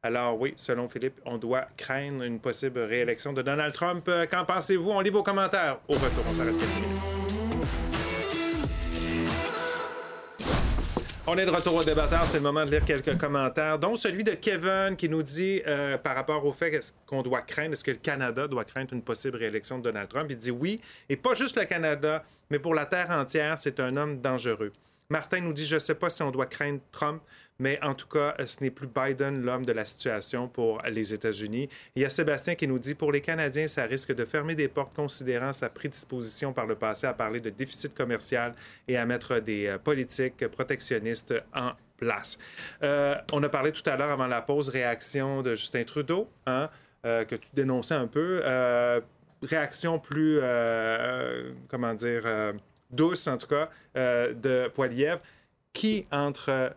Alors 0.03 0.39
oui, 0.39 0.53
selon 0.57 0.87
Philippe, 0.89 1.19
on 1.25 1.37
doit 1.37 1.65
craindre 1.77 2.23
une 2.23 2.39
possible 2.39 2.79
réélection 2.81 3.33
de 3.33 3.41
Donald 3.41 3.73
Trump. 3.73 4.05
Euh, 4.07 4.25
Qu'en 4.29 4.45
pensez-vous? 4.45 4.89
On 4.91 4.99
lit 4.99 5.09
vos 5.11 5.23
commentaires. 5.23 5.77
Au 5.87 5.93
retour, 5.93 6.23
on 6.29 6.33
s'arrête 6.33 6.57
quelques 6.59 6.75
minutes. 6.75 7.30
On 11.33 11.37
est 11.37 11.45
de 11.45 11.51
retour 11.51 11.75
au 11.75 11.83
débatteur, 11.85 12.25
c'est 12.27 12.39
le 12.39 12.43
moment 12.43 12.65
de 12.65 12.71
lire 12.71 12.83
quelques 12.83 13.17
commentaires, 13.17 13.79
dont 13.79 13.95
celui 13.95 14.25
de 14.25 14.33
Kevin 14.33 14.97
qui 14.97 15.07
nous 15.07 15.23
dit 15.23 15.61
euh, 15.65 15.97
par 15.97 16.13
rapport 16.13 16.45
au 16.45 16.51
fait 16.51 16.93
qu'on 17.05 17.21
doit 17.21 17.41
craindre, 17.41 17.71
est-ce 17.71 17.85
que 17.85 17.91
le 17.91 17.99
Canada 17.99 18.49
doit 18.49 18.65
craindre 18.65 18.91
une 18.91 19.01
possible 19.01 19.37
réélection 19.37 19.77
de 19.77 19.83
Donald 19.83 20.09
Trump? 20.09 20.27
Il 20.29 20.35
dit 20.35 20.51
oui, 20.51 20.81
et 21.07 21.15
pas 21.15 21.33
juste 21.33 21.57
le 21.57 21.63
Canada, 21.63 22.25
mais 22.49 22.59
pour 22.59 22.75
la 22.75 22.85
Terre 22.85 23.11
entière, 23.11 23.57
c'est 23.57 23.79
un 23.79 23.95
homme 23.95 24.19
dangereux. 24.19 24.73
Martin 25.07 25.39
nous 25.39 25.53
dit, 25.53 25.65
je 25.65 25.75
ne 25.75 25.79
sais 25.79 25.95
pas 25.95 26.09
si 26.09 26.21
on 26.21 26.31
doit 26.31 26.47
craindre 26.47 26.81
Trump, 26.91 27.21
mais 27.61 27.79
en 27.83 27.93
tout 27.93 28.07
cas, 28.07 28.35
ce 28.43 28.57
n'est 28.61 28.71
plus 28.71 28.87
Biden 28.87 29.43
l'homme 29.43 29.63
de 29.63 29.71
la 29.71 29.85
situation 29.85 30.47
pour 30.47 30.81
les 30.81 31.13
États-Unis. 31.13 31.69
Il 31.95 32.01
y 32.01 32.05
a 32.05 32.09
Sébastien 32.09 32.55
qui 32.55 32.67
nous 32.67 32.79
dit, 32.79 32.95
pour 32.95 33.11
les 33.11 33.21
Canadiens, 33.21 33.67
ça 33.67 33.83
risque 33.83 34.15
de 34.15 34.25
fermer 34.25 34.55
des 34.55 34.67
portes 34.67 34.95
considérant 34.95 35.53
sa 35.53 35.69
prédisposition 35.69 36.53
par 36.53 36.65
le 36.65 36.73
passé 36.73 37.05
à 37.05 37.13
parler 37.13 37.39
de 37.39 37.51
déficit 37.51 37.93
commercial 37.93 38.55
et 38.87 38.97
à 38.97 39.05
mettre 39.05 39.39
des 39.39 39.67
euh, 39.67 39.77
politiques 39.77 40.47
protectionnistes 40.47 41.35
en 41.53 41.73
place. 41.97 42.39
Euh, 42.81 43.15
on 43.31 43.43
a 43.43 43.49
parlé 43.49 43.71
tout 43.71 43.87
à 43.87 43.95
l'heure 43.95 44.09
avant 44.09 44.25
la 44.27 44.41
pause, 44.41 44.69
réaction 44.69 45.43
de 45.43 45.53
Justin 45.53 45.83
Trudeau, 45.83 46.27
hein, 46.47 46.67
euh, 47.05 47.25
que 47.25 47.35
tu 47.35 47.47
dénonçais 47.53 47.93
un 47.93 48.07
peu. 48.07 48.41
réaction 49.43 49.99
plus, 49.99 50.39
comment 51.67 51.93
dire, 51.93 52.23
douce 52.89 53.27
en 53.27 53.37
tout 53.37 53.47
cas, 53.47 53.69
de 53.95 54.67
Poiliev, 54.69 55.19
qui 55.73 56.05
entre 56.11 56.73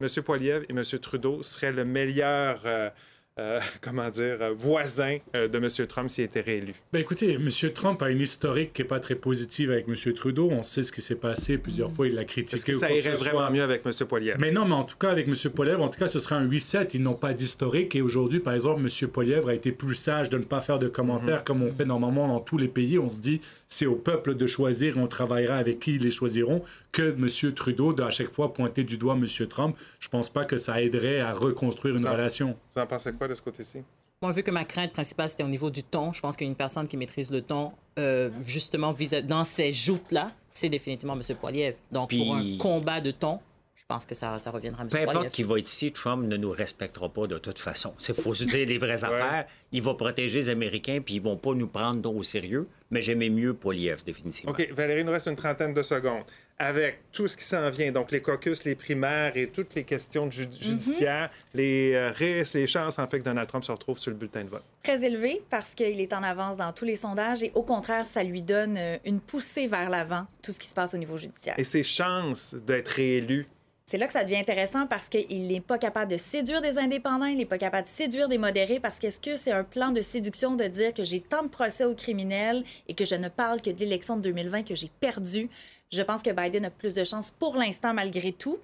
M. 0.00 0.08
Poiliev 0.22 0.64
et 0.68 0.72
M. 0.72 0.82
Trudeau 1.00 1.42
seraient 1.42 1.72
le 1.72 1.84
meilleur 1.84 2.62
euh, 2.66 2.90
euh, 3.40 3.58
comment 3.80 4.08
dire, 4.10 4.36
euh, 4.40 4.54
voisin 4.56 5.18
euh, 5.34 5.48
de 5.48 5.58
M. 5.58 5.86
Trump 5.88 6.08
s'il 6.08 6.24
était 6.24 6.40
réélu? 6.40 6.74
Ben 6.92 7.00
écoutez, 7.00 7.32
M. 7.32 7.48
Trump 7.74 8.00
a 8.02 8.10
une 8.10 8.20
historique 8.20 8.72
qui 8.72 8.82
n'est 8.82 8.88
pas 8.88 9.00
très 9.00 9.16
positive 9.16 9.72
avec 9.72 9.88
M. 9.88 10.12
Trudeau. 10.14 10.50
On 10.52 10.62
sait 10.62 10.84
ce 10.84 10.92
qui 10.92 11.02
s'est 11.02 11.16
passé. 11.16 11.58
Plusieurs 11.58 11.90
fois, 11.90 12.06
il 12.06 12.14
l'a 12.14 12.24
critiqué. 12.24 12.54
Est-ce 12.54 12.64
que 12.64 12.74
ça 12.74 12.92
irait 12.92 13.16
vraiment 13.16 13.50
mieux 13.50 13.62
avec 13.62 13.84
M. 13.84 13.92
Poiliev? 14.06 14.36
Mais 14.38 14.52
non, 14.52 14.64
mais 14.66 14.74
en 14.74 14.84
tout 14.84 14.96
cas, 14.96 15.10
avec 15.10 15.26
M. 15.26 15.34
Poiliev, 15.52 15.80
en 15.80 15.88
tout 15.88 15.98
cas, 15.98 16.06
ce 16.06 16.20
serait 16.20 16.36
un 16.36 16.46
8-7. 16.46 16.90
Ils 16.94 17.02
n'ont 17.02 17.14
pas 17.14 17.32
d'historique. 17.32 17.96
Et 17.96 18.02
aujourd'hui, 18.02 18.38
par 18.38 18.54
exemple, 18.54 18.80
M. 18.80 19.08
Poiliev 19.08 19.48
a 19.48 19.54
été 19.54 19.72
plus 19.72 19.96
sage 19.96 20.30
de 20.30 20.38
ne 20.38 20.44
pas 20.44 20.60
faire 20.60 20.78
de 20.78 20.86
commentaires 20.86 21.38
mhm. 21.38 21.44
comme 21.44 21.62
on 21.62 21.72
fait 21.72 21.84
normalement 21.84 22.28
dans 22.28 22.40
tous 22.40 22.58
les 22.58 22.68
pays. 22.68 23.00
On 23.00 23.10
se 23.10 23.18
dit, 23.18 23.40
c'est 23.68 23.86
au 23.86 23.96
peuple 23.96 24.36
de 24.36 24.46
choisir. 24.46 24.96
On 24.96 25.08
travaillera 25.08 25.56
avec 25.56 25.80
qui 25.80 25.96
ils 25.96 26.02
les 26.02 26.12
choisiront 26.12 26.62
que 26.92 27.02
M. 27.02 27.52
Trudeau 27.52 27.92
de 27.92 28.04
à 28.04 28.12
chaque 28.12 28.32
fois 28.32 28.54
pointer 28.54 28.84
du 28.84 28.96
doigt 28.96 29.16
M. 29.16 29.26
Trump. 29.48 29.76
Je 29.98 30.08
pense 30.08 30.30
pas 30.30 30.44
que 30.44 30.56
ça 30.56 30.80
aiderait 30.80 31.18
à 31.18 31.32
reconstruire 31.32 31.96
une 31.96 32.06
relation. 32.06 32.56
Vous 32.72 32.80
en 32.80 32.86
pensez 32.86 33.12
quoi? 33.12 33.23
De 33.28 33.34
ce 33.34 33.42
côté-ci? 33.42 33.82
Moi, 34.22 34.32
vu 34.32 34.42
que 34.42 34.50
ma 34.50 34.64
crainte 34.64 34.92
principale, 34.92 35.28
c'était 35.28 35.42
au 35.42 35.48
niveau 35.48 35.70
du 35.70 35.82
ton, 35.82 36.12
je 36.12 36.20
pense 36.20 36.36
qu'une 36.36 36.54
personne 36.54 36.88
qui 36.88 36.96
maîtrise 36.96 37.30
le 37.30 37.42
ton, 37.42 37.72
euh, 37.98 38.30
justement, 38.46 38.94
dans 39.24 39.44
ces 39.44 39.72
joutes-là, 39.72 40.30
c'est 40.50 40.68
définitivement 40.68 41.14
M. 41.14 41.36
Poiliev. 41.36 41.74
Donc, 41.92 42.10
pour 42.16 42.34
un 42.34 42.56
combat 42.58 43.00
de 43.00 43.10
ton, 43.10 43.40
je 43.84 43.94
pense 43.94 44.06
que 44.06 44.14
ça, 44.14 44.38
ça 44.38 44.50
reviendra 44.50 44.80
à 44.80 44.84
M. 44.84 44.88
Peu 44.90 44.96
importe 44.96 45.30
qui 45.30 45.42
va 45.42 45.58
être 45.58 45.68
ici, 45.68 45.92
Trump 45.92 46.26
ne 46.26 46.38
nous 46.38 46.50
respectera 46.52 47.10
pas 47.10 47.26
de 47.26 47.36
toute 47.36 47.58
façon. 47.58 47.92
Il 48.08 48.14
faut 48.14 48.32
se 48.32 48.44
dire 48.44 48.66
les 48.66 48.78
vraies 48.78 49.04
affaires. 49.04 49.44
Il 49.72 49.82
va 49.82 49.92
protéger 49.92 50.38
les 50.38 50.48
Américains, 50.48 51.00
puis 51.04 51.16
ils 51.16 51.22
vont 51.22 51.36
pas 51.36 51.52
nous 51.52 51.66
prendre 51.66 52.14
au 52.14 52.22
sérieux. 52.22 52.66
Mais 52.90 53.02
j'aimais 53.02 53.28
mieux 53.28 53.52
Poiliev, 53.52 54.02
définitivement. 54.02 54.52
OK, 54.52 54.70
Valérie, 54.72 55.00
il 55.00 55.06
nous 55.06 55.12
reste 55.12 55.26
une 55.26 55.36
trentaine 55.36 55.74
de 55.74 55.82
secondes 55.82 56.24
avec 56.58 57.00
tout 57.12 57.26
ce 57.26 57.36
qui 57.36 57.44
s'en 57.44 57.68
vient, 57.70 57.90
donc 57.90 58.12
les 58.12 58.22
caucus, 58.22 58.64
les 58.64 58.76
primaires 58.76 59.36
et 59.36 59.48
toutes 59.48 59.74
les 59.74 59.84
questions 59.84 60.26
mhm. 60.26 60.32
judiciaires, 60.32 61.30
les 61.52 61.94
euh, 61.94 62.10
risques, 62.10 62.54
les 62.54 62.66
chances 62.66 62.98
en 62.98 63.08
fait 63.08 63.18
que 63.18 63.24
Donald 63.24 63.48
Trump 63.48 63.64
se 63.64 63.72
retrouve 63.72 63.98
sur 63.98 64.12
le 64.12 64.16
bulletin 64.16 64.44
de 64.44 64.50
vote? 64.50 64.62
Très 64.82 65.04
élevé 65.04 65.42
parce 65.50 65.74
qu'il 65.74 66.00
est 66.00 66.12
en 66.12 66.22
avance 66.22 66.56
dans 66.56 66.72
tous 66.72 66.84
les 66.84 66.94
sondages 66.94 67.42
et 67.42 67.50
au 67.54 67.62
contraire, 67.62 68.06
ça 68.06 68.22
lui 68.22 68.40
donne 68.40 68.76
euh, 68.76 68.98
une 69.04 69.20
poussée 69.20 69.66
vers 69.66 69.90
l'avant, 69.90 70.26
tout 70.42 70.52
ce 70.52 70.58
qui 70.60 70.68
se 70.68 70.74
passe 70.74 70.94
au 70.94 70.98
niveau 70.98 71.16
judiciaire. 71.16 71.58
Et 71.58 71.64
ses 71.64 71.82
chances 71.82 72.54
d'être 72.54 72.88
réélu 72.88 73.48
c'est 73.86 73.98
là 73.98 74.06
que 74.06 74.12
ça 74.14 74.24
devient 74.24 74.36
intéressant 74.36 74.86
parce 74.86 75.08
qu'il 75.08 75.46
n'est 75.46 75.60
pas 75.60 75.76
capable 75.76 76.10
de 76.10 76.16
séduire 76.16 76.62
des 76.62 76.78
indépendants, 76.78 77.26
il 77.26 77.36
n'est 77.36 77.44
pas 77.44 77.58
capable 77.58 77.84
de 77.84 77.92
séduire 77.92 78.28
des 78.28 78.38
modérés 78.38 78.80
parce 78.80 78.98
qu'est-ce 78.98 79.20
que 79.20 79.36
c'est 79.36 79.52
un 79.52 79.64
plan 79.64 79.90
de 79.90 80.00
séduction 80.00 80.56
de 80.56 80.64
dire 80.64 80.94
que 80.94 81.04
j'ai 81.04 81.20
tant 81.20 81.42
de 81.42 81.48
procès 81.48 81.84
aux 81.84 81.94
criminels 81.94 82.64
et 82.88 82.94
que 82.94 83.04
je 83.04 83.14
ne 83.14 83.28
parle 83.28 83.60
que 83.60 83.70
de 83.70 83.78
l'élection 83.78 84.16
de 84.16 84.22
2020 84.22 84.62
que 84.62 84.74
j'ai 84.74 84.90
perdu? 85.00 85.50
Je 85.92 86.00
pense 86.00 86.22
que 86.22 86.30
Biden 86.30 86.64
a 86.64 86.70
plus 86.70 86.94
de 86.94 87.04
chances 87.04 87.30
pour 87.30 87.56
l'instant, 87.56 87.92
malgré 87.92 88.32
tout, 88.32 88.58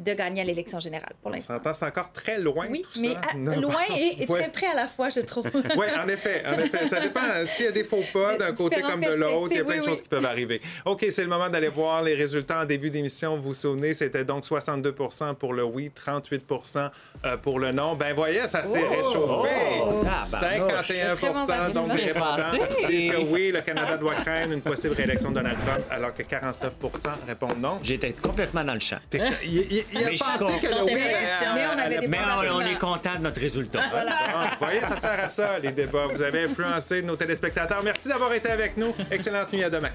de 0.00 0.14
gagner 0.14 0.40
à 0.40 0.44
l'élection 0.44 0.80
générale 0.80 1.12
pour 1.20 1.30
l'instant. 1.30 1.60
C'est 1.62 1.84
encore 1.84 2.12
très 2.12 2.40
loin. 2.40 2.66
Oui, 2.70 2.82
mais 2.98 3.14
loin 3.60 3.82
et, 3.94 4.26
très 4.26 4.50
près 4.50 4.68
à 4.68 4.74
la 4.74 4.88
fois, 4.88 5.10
je 5.10 5.20
trouve. 5.20 5.44
oui, 5.54 5.86
en 6.02 6.08
effet, 6.08 6.42
en 6.46 6.58
effet. 6.58 6.88
Ça 6.88 6.98
dépend 6.98 7.20
s'il 7.46 7.66
y 7.66 7.68
a 7.68 7.72
des 7.72 7.84
faux 7.84 8.02
pas 8.10 8.36
d'un 8.36 8.52
côté 8.52 8.80
comme 8.80 9.02
de 9.02 9.10
l'autre. 9.10 9.48
Il 9.50 9.58
y 9.58 9.60
a 9.60 9.64
plein 9.64 9.80
de 9.80 9.84
choses 9.84 10.00
qui 10.00 10.08
peuvent 10.08 10.24
arriver. 10.24 10.62
OK, 10.86 11.04
c'est 11.10 11.22
le 11.22 11.28
moment 11.28 11.50
d'aller 11.50 11.68
voir 11.68 12.02
les 12.02 12.14
résultats 12.14 12.62
en 12.62 12.64
début 12.64 12.88
d'émission. 12.88 13.36
Vous 13.36 13.42
vous 13.42 13.54
souvenez, 13.54 13.92
c'était 13.92 14.24
donc 14.24 14.44
62% 14.44 15.34
pour 15.34 15.52
le 15.52 15.62
oui, 15.62 15.90
38% 15.94 16.90
euh, 17.24 17.36
pour 17.36 17.60
le 17.60 17.72
non. 17.72 17.94
Ben 17.94 18.14
voyez, 18.14 18.48
ça 18.48 18.64
s'est 18.64 18.86
réchauffé. 18.88 19.50
51% 20.24 21.72
donc 21.72 21.94
des 21.94 22.04
répondants 22.04 22.88
disent 22.88 23.12
que 23.12 23.22
oui, 23.30 23.52
le 23.52 23.60
Canada 23.60 23.98
doit 23.98 24.14
craindre 24.14 24.52
une 24.52 24.62
possible 24.62 24.94
réélection 24.94 25.30
de 25.30 25.34
Donald 25.34 25.58
Trump, 25.58 25.84
alors 25.90 26.14
que 26.14 26.22
49 26.22 26.72
répondent 27.26 27.60
non. 27.60 27.78
J'étais 27.82 28.12
complètement 28.12 28.64
dans 28.64 28.74
le 28.74 28.80
champ 28.80 28.96
il 29.92 29.98
a 29.98 30.10
pensé 30.10 30.60
que 30.60 30.66
le 30.66 30.82
oui... 30.84 30.94
Mais 30.94 31.66
on, 31.66 31.78
avait 31.78 31.98
des 31.98 32.08
mais 32.08 32.18
on, 32.50 32.60
est 32.60 32.78
content 32.78 33.16
de 33.16 33.22
notre 33.22 33.40
résultat. 33.40 33.80
Voilà. 33.90 34.14
vous 34.58 34.66
voyez, 34.66 34.80
ça 34.80 34.96
sert 34.96 35.24
à 35.24 35.28
ça, 35.28 35.58
les 35.58 35.72
débats. 35.72 36.06
Vous 36.06 36.22
avez 36.22 36.44
influencé 36.44 37.02
nos 37.02 37.16
téléspectateurs. 37.16 37.82
Merci 37.82 38.08
d'avoir 38.08 38.32
été 38.32 38.50
avec 38.50 38.76
nous. 38.76 38.94
Excellente 39.10 39.52
nuit. 39.52 39.64
À 39.64 39.70
demain. 39.70 39.90